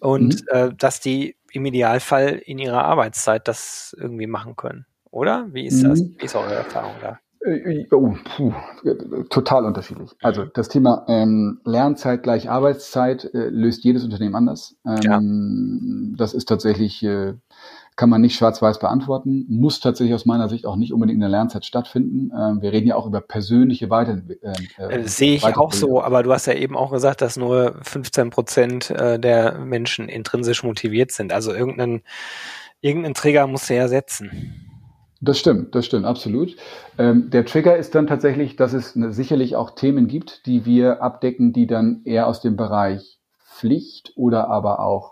Und 0.00 0.42
mhm. 0.42 0.48
äh, 0.50 0.74
dass 0.74 0.98
die 0.98 1.36
im 1.52 1.64
Idealfall 1.66 2.40
in 2.44 2.58
ihrer 2.58 2.84
Arbeitszeit 2.84 3.46
das 3.48 3.94
irgendwie 3.98 4.26
machen 4.26 4.56
können. 4.56 4.86
Oder? 5.10 5.46
Wie 5.52 5.66
ist 5.66 5.82
das? 5.82 6.00
Mhm. 6.00 6.16
Wie 6.18 6.24
ist 6.24 6.34
eure 6.34 6.54
Erfahrung 6.54 6.94
da? 7.00 7.18
Äh, 7.44 7.86
oh, 7.90 8.14
puh, 8.36 8.52
total 9.28 9.64
unterschiedlich. 9.64 10.10
Also 10.22 10.44
das 10.44 10.68
Thema 10.68 11.04
ähm, 11.08 11.60
Lernzeit 11.64 12.22
gleich 12.22 12.48
Arbeitszeit 12.48 13.24
äh, 13.34 13.48
löst 13.48 13.84
jedes 13.84 14.04
Unternehmen 14.04 14.36
anders. 14.36 14.76
Ähm, 14.86 16.12
ja. 16.12 16.16
Das 16.18 16.34
ist 16.34 16.48
tatsächlich 16.48 17.02
äh, 17.02 17.34
kann 18.02 18.10
man 18.10 18.20
nicht 18.20 18.34
schwarz-weiß 18.34 18.80
beantworten, 18.80 19.46
muss 19.48 19.78
tatsächlich 19.78 20.12
aus 20.12 20.26
meiner 20.26 20.48
Sicht 20.48 20.66
auch 20.66 20.74
nicht 20.74 20.92
unbedingt 20.92 21.18
in 21.18 21.20
der 21.20 21.28
Lernzeit 21.28 21.64
stattfinden. 21.64 22.32
Ähm, 22.36 22.60
wir 22.60 22.72
reden 22.72 22.88
ja 22.88 22.96
auch 22.96 23.06
über 23.06 23.20
persönliche 23.20 23.90
Weiterentwicklung. 23.90 24.54
Äh, 24.76 25.02
äh, 25.02 25.06
Sehe 25.06 25.36
ich 25.36 25.44
auch 25.44 25.72
so, 25.72 26.02
aber 26.02 26.24
du 26.24 26.32
hast 26.32 26.46
ja 26.46 26.54
eben 26.54 26.76
auch 26.76 26.90
gesagt, 26.90 27.20
dass 27.20 27.36
nur 27.36 27.76
15 27.82 28.30
Prozent 28.30 28.90
äh, 28.90 29.20
der 29.20 29.56
Menschen 29.58 30.08
intrinsisch 30.08 30.64
motiviert 30.64 31.12
sind. 31.12 31.32
Also 31.32 31.54
irgendeinen, 31.54 32.02
irgendeinen 32.80 33.14
Trigger 33.14 33.46
muss 33.46 33.70
er 33.70 33.76
ja 33.76 33.86
setzen. 33.86 34.82
Das 35.20 35.38
stimmt, 35.38 35.72
das 35.76 35.86
stimmt, 35.86 36.04
absolut. 36.04 36.56
Ähm, 36.98 37.30
der 37.30 37.46
Trigger 37.46 37.76
ist 37.76 37.94
dann 37.94 38.08
tatsächlich, 38.08 38.56
dass 38.56 38.72
es 38.72 38.96
eine, 38.96 39.12
sicherlich 39.12 39.54
auch 39.54 39.76
Themen 39.76 40.08
gibt, 40.08 40.44
die 40.46 40.64
wir 40.64 41.04
abdecken, 41.04 41.52
die 41.52 41.68
dann 41.68 42.02
eher 42.04 42.26
aus 42.26 42.40
dem 42.40 42.56
Bereich 42.56 43.20
Pflicht 43.62 44.12
oder 44.16 44.48
aber 44.48 44.80
auch 44.80 45.11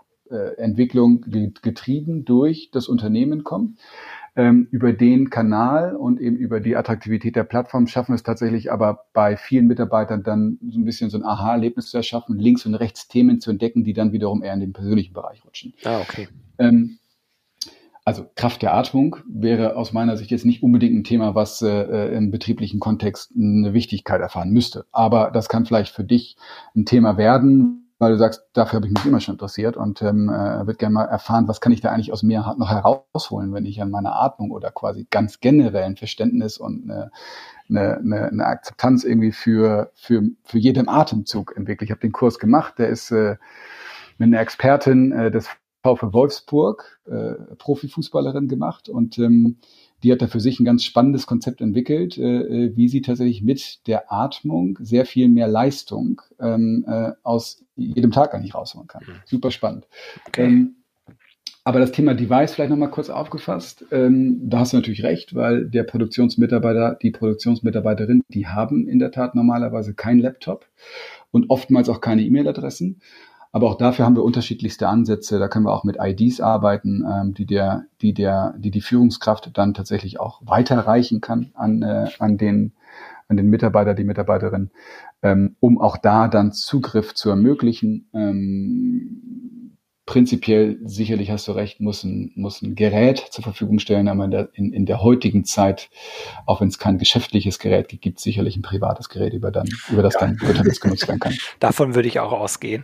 Entwicklung 0.57 1.21
getrieben 1.61 2.25
durch 2.25 2.69
das 2.71 2.87
Unternehmen 2.87 3.43
kommt. 3.43 3.77
Ähm, 4.33 4.69
über 4.71 4.93
den 4.93 5.29
Kanal 5.29 5.93
und 5.93 6.21
eben 6.21 6.37
über 6.37 6.61
die 6.61 6.77
Attraktivität 6.77 7.35
der 7.35 7.43
Plattform 7.43 7.87
schaffen 7.87 8.13
wir 8.13 8.15
es 8.15 8.23
tatsächlich 8.23 8.71
aber 8.71 9.03
bei 9.11 9.35
vielen 9.35 9.67
Mitarbeitern 9.67 10.23
dann 10.23 10.57
so 10.69 10.79
ein 10.79 10.85
bisschen 10.85 11.09
so 11.09 11.17
ein 11.17 11.25
Aha-Erlebnis 11.25 11.87
zu 11.87 11.97
erschaffen, 11.97 12.39
links 12.39 12.65
und 12.65 12.75
rechts 12.75 13.09
Themen 13.09 13.41
zu 13.41 13.51
entdecken, 13.51 13.83
die 13.83 13.91
dann 13.91 14.13
wiederum 14.13 14.41
eher 14.41 14.53
in 14.53 14.61
den 14.61 14.71
persönlichen 14.71 15.13
Bereich 15.13 15.43
rutschen. 15.43 15.73
Ah, 15.83 15.99
okay. 15.99 16.29
Ähm, 16.59 16.99
also 18.03 18.25
Kraft 18.35 18.61
der 18.61 18.73
Atmung 18.73 19.17
wäre 19.27 19.75
aus 19.75 19.93
meiner 19.93 20.17
Sicht 20.17 20.31
jetzt 20.31 20.45
nicht 20.45 20.63
unbedingt 20.63 20.95
ein 20.95 21.03
Thema, 21.03 21.35
was 21.35 21.61
äh, 21.61 22.15
im 22.15 22.31
betrieblichen 22.31 22.79
Kontext 22.79 23.31
eine 23.35 23.73
Wichtigkeit 23.73 24.21
erfahren 24.21 24.51
müsste. 24.51 24.85
Aber 24.91 25.29
das 25.31 25.49
kann 25.49 25.65
vielleicht 25.65 25.93
für 25.93 26.03
dich 26.03 26.35
ein 26.75 26.85
Thema 26.85 27.17
werden, 27.17 27.90
weil 28.01 28.13
du 28.13 28.17
sagst, 28.17 28.43
dafür 28.53 28.77
habe 28.77 28.87
ich 28.87 28.93
mich 28.93 29.05
immer 29.05 29.19
schon 29.19 29.35
interessiert 29.35 29.77
und 29.77 30.01
ähm, 30.01 30.27
äh, 30.27 30.65
würde 30.65 30.73
gerne 30.73 30.93
mal 30.93 31.05
erfahren, 31.05 31.47
was 31.47 31.61
kann 31.61 31.71
ich 31.71 31.81
da 31.81 31.91
eigentlich 31.91 32.11
aus 32.11 32.23
mir 32.23 32.39
noch 32.57 32.71
herausholen, 32.71 33.53
wenn 33.53 33.67
ich 33.67 33.79
an 33.79 33.91
meiner 33.91 34.19
Atmung 34.19 34.49
oder 34.49 34.71
quasi 34.71 35.05
ganz 35.11 35.39
generell 35.39 35.83
ein 35.83 35.97
Verständnis 35.97 36.57
und 36.57 36.89
eine, 36.89 37.11
eine, 37.69 38.23
eine 38.25 38.45
Akzeptanz 38.47 39.03
irgendwie 39.03 39.31
für, 39.31 39.91
für, 39.93 40.23
für 40.43 40.57
jeden 40.57 40.89
Atemzug 40.89 41.55
entwickle. 41.55 41.85
Ich 41.85 41.91
habe 41.91 42.01
den 42.01 42.11
Kurs 42.11 42.39
gemacht, 42.39 42.79
der 42.79 42.89
ist 42.89 43.11
äh, 43.11 43.35
mit 44.17 44.29
einer 44.29 44.39
Expertin 44.39 45.11
äh, 45.11 45.29
des 45.29 45.47
VfL 45.83 46.11
Wolfsburg, 46.11 47.01
äh, 47.05 47.33
Profifußballerin 47.59 48.47
gemacht 48.47 48.89
und 48.89 49.19
ähm, 49.19 49.59
die 50.03 50.11
hat 50.11 50.21
da 50.21 50.27
für 50.27 50.39
sich 50.39 50.59
ein 50.59 50.65
ganz 50.65 50.83
spannendes 50.83 51.27
Konzept 51.27 51.61
entwickelt, 51.61 52.17
äh, 52.17 52.21
äh, 52.21 52.75
wie 52.75 52.87
sie 52.87 53.01
tatsächlich 53.01 53.41
mit 53.41 53.87
der 53.87 54.11
Atmung 54.11 54.77
sehr 54.81 55.05
viel 55.05 55.29
mehr 55.29 55.47
Leistung 55.47 56.21
ähm, 56.39 56.85
äh, 56.87 57.11
aus 57.23 57.63
jedem 57.75 58.11
Tag 58.11 58.33
eigentlich 58.33 58.55
rausholen 58.55 58.87
kann. 58.87 59.03
Mhm. 59.05 59.13
Super 59.25 59.51
spannend. 59.51 59.87
Okay. 60.27 60.45
Ähm, 60.45 60.75
aber 61.63 61.79
das 61.79 61.91
Thema 61.91 62.15
Device 62.15 62.53
vielleicht 62.53 62.71
nochmal 62.71 62.89
kurz 62.89 63.11
aufgefasst. 63.11 63.85
Ähm, 63.91 64.49
da 64.49 64.59
hast 64.59 64.73
du 64.73 64.77
natürlich 64.77 65.03
recht, 65.03 65.35
weil 65.35 65.69
der 65.69 65.83
Produktionsmitarbeiter, 65.83 66.97
die 66.99 67.11
Produktionsmitarbeiterin, 67.11 68.23
die 68.29 68.47
haben 68.47 68.87
in 68.87 68.97
der 68.97 69.11
Tat 69.11 69.35
normalerweise 69.35 69.93
keinen 69.93 70.19
Laptop 70.19 70.65
und 71.29 71.49
oftmals 71.51 71.87
auch 71.87 72.01
keine 72.01 72.23
E-Mail-Adressen. 72.23 73.01
Aber 73.51 73.69
auch 73.69 73.75
dafür 73.75 74.05
haben 74.05 74.15
wir 74.15 74.23
unterschiedlichste 74.23 74.87
Ansätze. 74.87 75.37
Da 75.37 75.47
können 75.47 75.65
wir 75.65 75.73
auch 75.73 75.83
mit 75.83 75.97
IDs 75.99 76.39
arbeiten, 76.39 77.03
ähm, 77.05 77.33
die 77.33 77.45
der, 77.45 77.85
die 78.01 78.13
der, 78.13 78.53
die 78.57 78.71
die 78.71 78.81
Führungskraft 78.81 79.57
dann 79.57 79.73
tatsächlich 79.73 80.19
auch 80.19 80.41
weiterreichen 80.45 81.19
kann 81.21 81.51
an, 81.53 81.81
äh, 81.81 82.09
an 82.19 82.37
den, 82.37 82.73
an 83.27 83.37
den 83.37 83.47
Mitarbeiter, 83.47 83.93
die 83.93 84.05
Mitarbeiterin, 84.05 84.71
ähm, 85.21 85.55
um 85.59 85.81
auch 85.81 85.97
da 85.97 86.27
dann 86.27 86.53
Zugriff 86.53 87.13
zu 87.13 87.29
ermöglichen. 87.29 88.07
Ähm, 88.13 89.60
prinzipiell 90.11 90.77
sicherlich 90.83 91.31
hast 91.31 91.47
du 91.47 91.53
recht, 91.53 91.79
muss 91.79 92.03
ein, 92.03 92.33
muss 92.35 92.61
ein 92.61 92.75
Gerät 92.75 93.19
zur 93.31 93.45
Verfügung 93.45 93.79
stellen, 93.79 94.09
aber 94.09 94.25
in 94.25 94.31
der, 94.31 94.49
in, 94.55 94.73
in 94.73 94.85
der 94.85 95.01
heutigen 95.01 95.45
Zeit, 95.45 95.89
auch 96.45 96.59
wenn 96.59 96.67
es 96.67 96.79
kein 96.79 96.97
geschäftliches 96.97 97.59
Gerät 97.59 97.87
gibt, 97.87 98.01
gibt 98.01 98.19
sicherlich 98.19 98.57
ein 98.57 98.61
privates 98.61 99.07
Gerät, 99.07 99.31
über, 99.31 99.51
dann, 99.51 99.69
über 99.89 100.03
das 100.03 100.15
ja. 100.15 100.19
dann 100.19 100.35
Götterwitz 100.35 100.81
genutzt 100.81 101.07
werden 101.07 101.21
kann. 101.21 101.33
Davon 101.61 101.95
würde 101.95 102.09
ich 102.09 102.19
auch 102.19 102.33
ausgehen. 102.33 102.83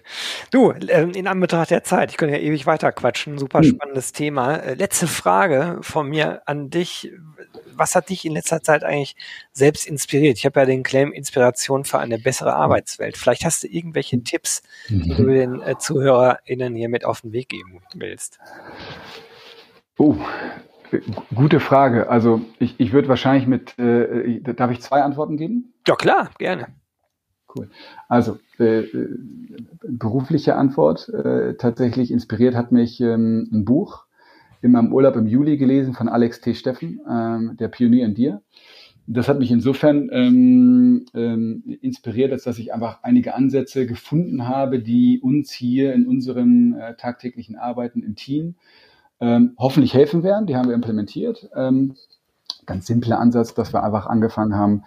Du, 0.51 0.71
ähm, 0.71 1.11
in 1.11 1.27
Anbetracht 1.27 1.69
der 1.69 1.83
Zeit, 1.83 2.11
ich 2.11 2.17
könnte 2.17 2.37
ja 2.37 2.41
ewig 2.41 2.65
weiter 2.65 2.93
quatschen, 2.93 3.37
super 3.37 3.59
hm. 3.59 3.71
spannendes 3.71 4.13
Thema. 4.13 4.55
Äh, 4.55 4.75
letzte 4.75 5.07
Frage 5.07 5.79
von 5.81 6.07
mir 6.07 6.43
an 6.45 6.69
dich. 6.69 7.11
Was 7.75 7.93
hat 7.93 8.07
dich 8.07 8.23
in 8.23 8.31
letzter 8.31 8.61
Zeit 8.61 8.85
eigentlich 8.85 9.17
selbst 9.51 9.85
inspiriert? 9.85 10.37
Ich 10.37 10.45
habe 10.45 10.61
ja 10.61 10.65
den 10.65 10.83
Claim 10.83 11.11
Inspiration 11.11 11.83
für 11.83 11.99
eine 11.99 12.19
bessere 12.19 12.55
Arbeitswelt. 12.55 13.17
Vielleicht 13.17 13.43
hast 13.43 13.63
du 13.63 13.67
irgendwelche 13.67 14.23
Tipps, 14.23 14.63
die 14.87 15.13
du 15.13 15.23
mhm. 15.23 15.33
den 15.33 15.61
äh, 15.61 15.77
ZuhörerInnen 15.77 16.73
hier 16.73 16.87
mit 16.87 17.03
auf 17.17 17.21
den 17.21 17.33
Weg 17.33 17.49
geben 17.49 17.81
willst? 17.95 18.39
Oh, 19.97 20.15
gute 21.33 21.59
Frage. 21.59 22.09
Also 22.09 22.41
ich, 22.59 22.79
ich 22.79 22.93
würde 22.93 23.07
wahrscheinlich 23.07 23.47
mit, 23.47 23.77
äh, 23.79 24.39
darf 24.41 24.69
ich 24.69 24.81
zwei 24.81 25.01
Antworten 25.01 25.37
geben? 25.37 25.73
Ja 25.87 25.95
klar, 25.95 26.29
gerne. 26.37 26.67
Cool. 27.55 27.71
Also 28.07 28.37
äh, 28.59 28.83
berufliche 29.81 30.55
Antwort. 30.55 31.09
Äh, 31.09 31.55
tatsächlich 31.55 32.11
inspiriert 32.11 32.53
hat 32.53 32.71
mich 32.71 33.01
ähm, 33.01 33.49
ein 33.51 33.65
Buch 33.65 34.05
in 34.61 34.71
meinem 34.71 34.93
Urlaub 34.93 35.15
im 35.15 35.25
Juli 35.25 35.57
gelesen 35.57 35.93
von 35.93 36.09
Alex 36.09 36.41
T. 36.41 36.53
Steffen, 36.53 36.99
ähm, 37.09 37.57
der 37.57 37.69
Pionier 37.69 38.05
in 38.05 38.13
dir 38.13 38.41
das 39.07 39.29
hat 39.29 39.39
mich 39.39 39.51
insofern 39.51 40.09
ähm, 40.11 41.05
ähm, 41.13 41.63
inspiriert, 41.81 42.33
als 42.33 42.43
dass 42.43 42.59
ich 42.59 42.73
einfach 42.73 43.03
einige 43.03 43.35
Ansätze 43.35 43.87
gefunden 43.87 44.47
habe, 44.47 44.79
die 44.79 45.21
uns 45.21 45.51
hier 45.51 45.93
in 45.93 46.05
unserem 46.05 46.75
äh, 46.77 46.93
tagtäglichen 46.95 47.55
Arbeiten 47.55 48.03
im 48.03 48.15
Team 48.15 48.55
ähm, 49.21 49.53
hoffentlich 49.57 49.93
helfen 49.93 50.23
werden. 50.23 50.45
Die 50.45 50.57
haben 50.57 50.67
wir 50.67 50.75
implementiert. 50.75 51.49
Ähm, 51.55 51.95
ganz 52.65 52.85
simpler 52.85 53.19
Ansatz, 53.19 53.53
dass 53.53 53.73
wir 53.73 53.81
einfach 53.81 54.07
angefangen 54.07 54.55
haben, 54.55 54.83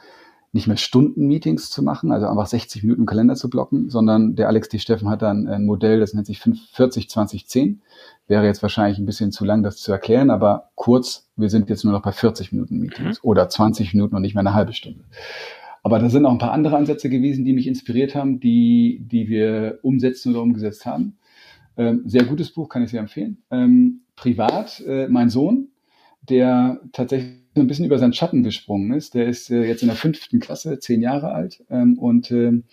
nicht 0.53 0.67
mehr 0.67 0.77
Stunden-Meetings 0.77 1.71
zu 1.71 1.83
machen, 1.83 2.11
also 2.11 2.27
einfach 2.27 2.47
60 2.47 2.83
Minuten 2.83 3.03
im 3.03 3.07
Kalender 3.07 3.37
zu 3.37 3.49
blocken, 3.49 3.89
sondern 3.89 4.35
der 4.35 4.49
Alex 4.49 4.69
D. 4.69 4.79
Steffen 4.79 5.09
hat 5.09 5.23
dann 5.23 5.47
ein 5.47 5.65
Modell, 5.65 6.01
das 6.01 6.13
nennt 6.13 6.27
sich 6.27 6.41
40, 6.41 7.09
20, 7.09 7.47
10. 7.47 7.83
Wäre 8.27 8.45
jetzt 8.47 8.63
wahrscheinlich 8.63 8.99
ein 8.99 9.07
bisschen 9.07 9.31
zu 9.31 9.45
lang, 9.45 9.63
das 9.63 9.77
zu 9.77 9.93
erklären, 9.93 10.31
aber 10.31 10.71
kurz, 10.75 11.29
wir 11.37 11.51
sind 11.51 11.69
jetzt 11.71 11.85
nur 11.85 11.93
noch 11.93 12.03
bei 12.03 12.11
40 12.13 12.53
Minuten 12.53 12.79
Meetings 12.79 13.23
mhm. 13.23 13.29
oder 13.29 13.49
20 13.49 13.95
Minuten 13.95 14.17
und 14.17 14.23
nicht 14.23 14.35
mehr 14.35 14.41
eine 14.41 14.55
halbe 14.55 14.73
Stunde. 14.73 15.05
Aber 15.83 15.99
da 15.99 16.11
sind 16.11 16.27
auch 16.27 16.33
ein 16.33 16.39
paar 16.39 16.53
andere 16.53 16.77
Ansätze 16.77 17.09
gewesen, 17.09 17.45
die 17.45 17.53
mich 17.53 17.67
inspiriert 17.67 18.15
haben, 18.15 18.41
die, 18.41 19.03
die 19.03 19.29
wir 19.29 19.79
umsetzen 19.83 20.33
oder 20.33 20.43
umgesetzt 20.43 20.85
haben. 20.85 21.17
Ähm, 21.77 22.03
sehr 22.05 22.25
gutes 22.25 22.53
Buch, 22.53 22.69
kann 22.69 22.83
ich 22.83 22.91
sehr 22.91 23.01
empfehlen. 23.01 23.39
Ähm, 23.51 24.01
privat, 24.17 24.81
äh, 24.87 25.09
mein 25.09 25.31
Sohn, 25.31 25.69
der 26.31 26.81
tatsächlich 26.93 27.41
ein 27.57 27.67
bisschen 27.67 27.85
über 27.85 27.99
seinen 27.99 28.13
Schatten 28.13 28.43
gesprungen 28.43 28.93
ist. 28.93 29.15
Der 29.15 29.27
ist 29.27 29.51
äh, 29.51 29.65
jetzt 29.65 29.83
in 29.83 29.89
der 29.89 29.97
fünften 29.97 30.41
Klasse, 30.41 30.79
zehn 30.79 31.03
Jahre 31.03 31.33
alt 31.33 31.65
ähm, 31.69 31.99
und 31.99 32.31
ähm, 32.31 32.65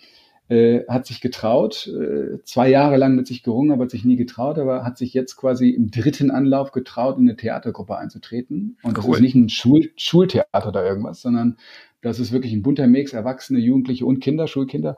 äh, 0.48 0.84
hat 0.88 1.06
sich 1.06 1.20
getraut, 1.20 1.86
äh, 1.88 2.42
zwei 2.44 2.70
Jahre 2.70 2.96
lang 2.96 3.14
mit 3.14 3.26
sich 3.26 3.42
gerungen, 3.42 3.70
aber 3.70 3.84
hat 3.84 3.90
sich 3.90 4.04
nie 4.04 4.16
getraut, 4.16 4.58
aber 4.58 4.84
hat 4.84 4.96
sich 4.96 5.12
jetzt 5.12 5.36
quasi 5.36 5.70
im 5.70 5.90
dritten 5.90 6.30
Anlauf 6.30 6.72
getraut, 6.72 7.18
in 7.18 7.24
eine 7.28 7.36
Theatergruppe 7.36 7.98
einzutreten. 7.98 8.78
Und 8.82 8.96
cool. 8.96 9.04
das 9.04 9.16
ist 9.16 9.20
nicht 9.20 9.34
ein 9.34 9.48
Schul 9.50 9.90
Schultheater 9.96 10.68
oder 10.68 10.86
irgendwas, 10.86 11.20
sondern 11.20 11.58
das 12.00 12.18
ist 12.20 12.32
wirklich 12.32 12.52
ein 12.52 12.62
bunter 12.62 12.86
Mix, 12.86 13.12
Erwachsene, 13.12 13.58
Jugendliche 13.58 14.06
und 14.06 14.20
Kinder, 14.20 14.46
Schulkinder. 14.46 14.96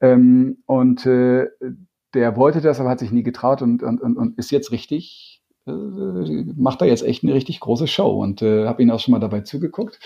Ähm, 0.00 0.58
und 0.66 1.06
äh, 1.06 1.46
der 2.12 2.36
wollte 2.36 2.60
das, 2.60 2.80
aber 2.80 2.90
hat 2.90 2.98
sich 2.98 3.12
nie 3.12 3.22
getraut 3.22 3.62
und, 3.62 3.82
und, 3.82 4.00
und, 4.00 4.16
und 4.16 4.36
ist 4.38 4.50
jetzt 4.50 4.72
richtig 4.72 5.39
macht 5.66 6.80
da 6.80 6.86
jetzt 6.86 7.02
echt 7.02 7.22
eine 7.22 7.34
richtig 7.34 7.60
große 7.60 7.86
Show 7.86 8.22
und 8.22 8.42
äh, 8.42 8.66
habe 8.66 8.82
ihn 8.82 8.90
auch 8.90 9.00
schon 9.00 9.12
mal 9.12 9.18
dabei 9.18 9.42
zugeguckt. 9.42 10.00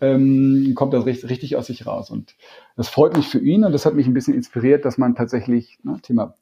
Ähm, 0.00 0.72
kommt 0.74 0.94
das 0.94 1.06
richtig, 1.06 1.30
richtig 1.30 1.56
aus 1.56 1.66
sich 1.66 1.86
raus 1.86 2.10
und 2.10 2.34
das 2.76 2.88
freut 2.88 3.16
mich 3.16 3.28
für 3.28 3.40
ihn 3.40 3.64
und 3.64 3.72
das 3.72 3.84
hat 3.84 3.94
mich 3.94 4.06
ein 4.06 4.14
bisschen 4.14 4.34
inspiriert, 4.34 4.84
dass 4.84 4.98
man 4.98 5.14
tatsächlich 5.14 5.78
ne, 5.82 5.98
Thema 6.02 6.34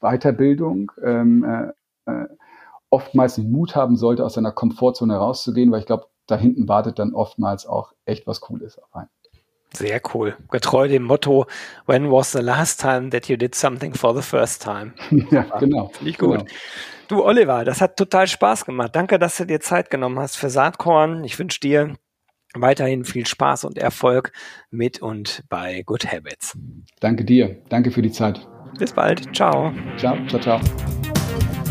Weiterbildung 0.00 0.92
ähm, 1.02 1.44
äh, 1.44 2.10
äh, 2.10 2.28
oftmals 2.88 3.38
Mut 3.38 3.76
haben 3.76 3.96
sollte, 3.96 4.24
aus 4.24 4.34
seiner 4.34 4.52
Komfortzone 4.52 5.16
rauszugehen, 5.16 5.70
weil 5.70 5.80
ich 5.80 5.86
glaube, 5.86 6.06
da 6.26 6.36
hinten 6.36 6.68
wartet 6.68 6.98
dann 6.98 7.14
oftmals 7.14 7.66
auch 7.66 7.92
echt 8.04 8.26
was 8.26 8.40
Cooles 8.40 8.78
auf 8.78 8.94
einen. 8.94 9.08
Sehr 9.72 10.00
cool. 10.14 10.36
Getreu 10.50 10.88
dem 10.88 11.04
Motto, 11.04 11.46
when 11.86 12.10
was 12.10 12.32
the 12.32 12.40
last 12.40 12.80
time 12.80 13.10
that 13.10 13.28
you 13.28 13.36
did 13.36 13.54
something 13.54 13.94
for 13.94 14.14
the 14.14 14.22
first 14.22 14.62
time? 14.62 14.94
ja, 15.30 15.42
genau. 15.58 15.90
Finde 15.94 16.10
ich 16.10 16.18
gut. 16.18 16.38
Genau. 16.38 16.50
Du, 17.08 17.24
Oliver, 17.24 17.64
das 17.64 17.80
hat 17.80 17.96
total 17.96 18.28
Spaß 18.28 18.64
gemacht. 18.64 18.94
Danke, 18.94 19.18
dass 19.18 19.36
du 19.36 19.44
dir 19.44 19.60
Zeit 19.60 19.90
genommen 19.90 20.18
hast 20.18 20.36
für 20.36 20.50
Saatkorn. 20.50 21.24
Ich 21.24 21.38
wünsche 21.38 21.60
dir 21.60 21.94
weiterhin 22.54 23.04
viel 23.04 23.26
Spaß 23.26 23.64
und 23.64 23.78
Erfolg 23.78 24.32
mit 24.70 25.02
und 25.02 25.44
bei 25.48 25.82
Good 25.82 26.10
Habits. 26.10 26.56
Danke 27.00 27.24
dir. 27.24 27.62
Danke 27.68 27.90
für 27.90 28.02
die 28.02 28.12
Zeit. 28.12 28.46
Bis 28.78 28.92
bald. 28.92 29.34
Ciao. 29.34 29.72
Ciao, 29.96 30.16
ciao, 30.28 30.40
ciao. 30.40 30.60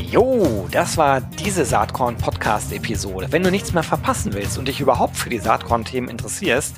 Jo, 0.02 0.68
das 0.72 0.98
war 0.98 1.22
diese 1.22 1.66
Saatkorn-Podcast-Episode. 1.66 3.28
Wenn 3.30 3.44
du 3.44 3.52
nichts 3.52 3.74
mehr 3.74 3.84
verpassen 3.84 4.34
willst 4.34 4.58
und 4.58 4.68
dich 4.68 4.82
überhaupt 4.82 5.16
für 5.16 5.30
die 5.30 5.38
Saatkorn-Themen 5.38 6.10
interessierst, 6.10 6.78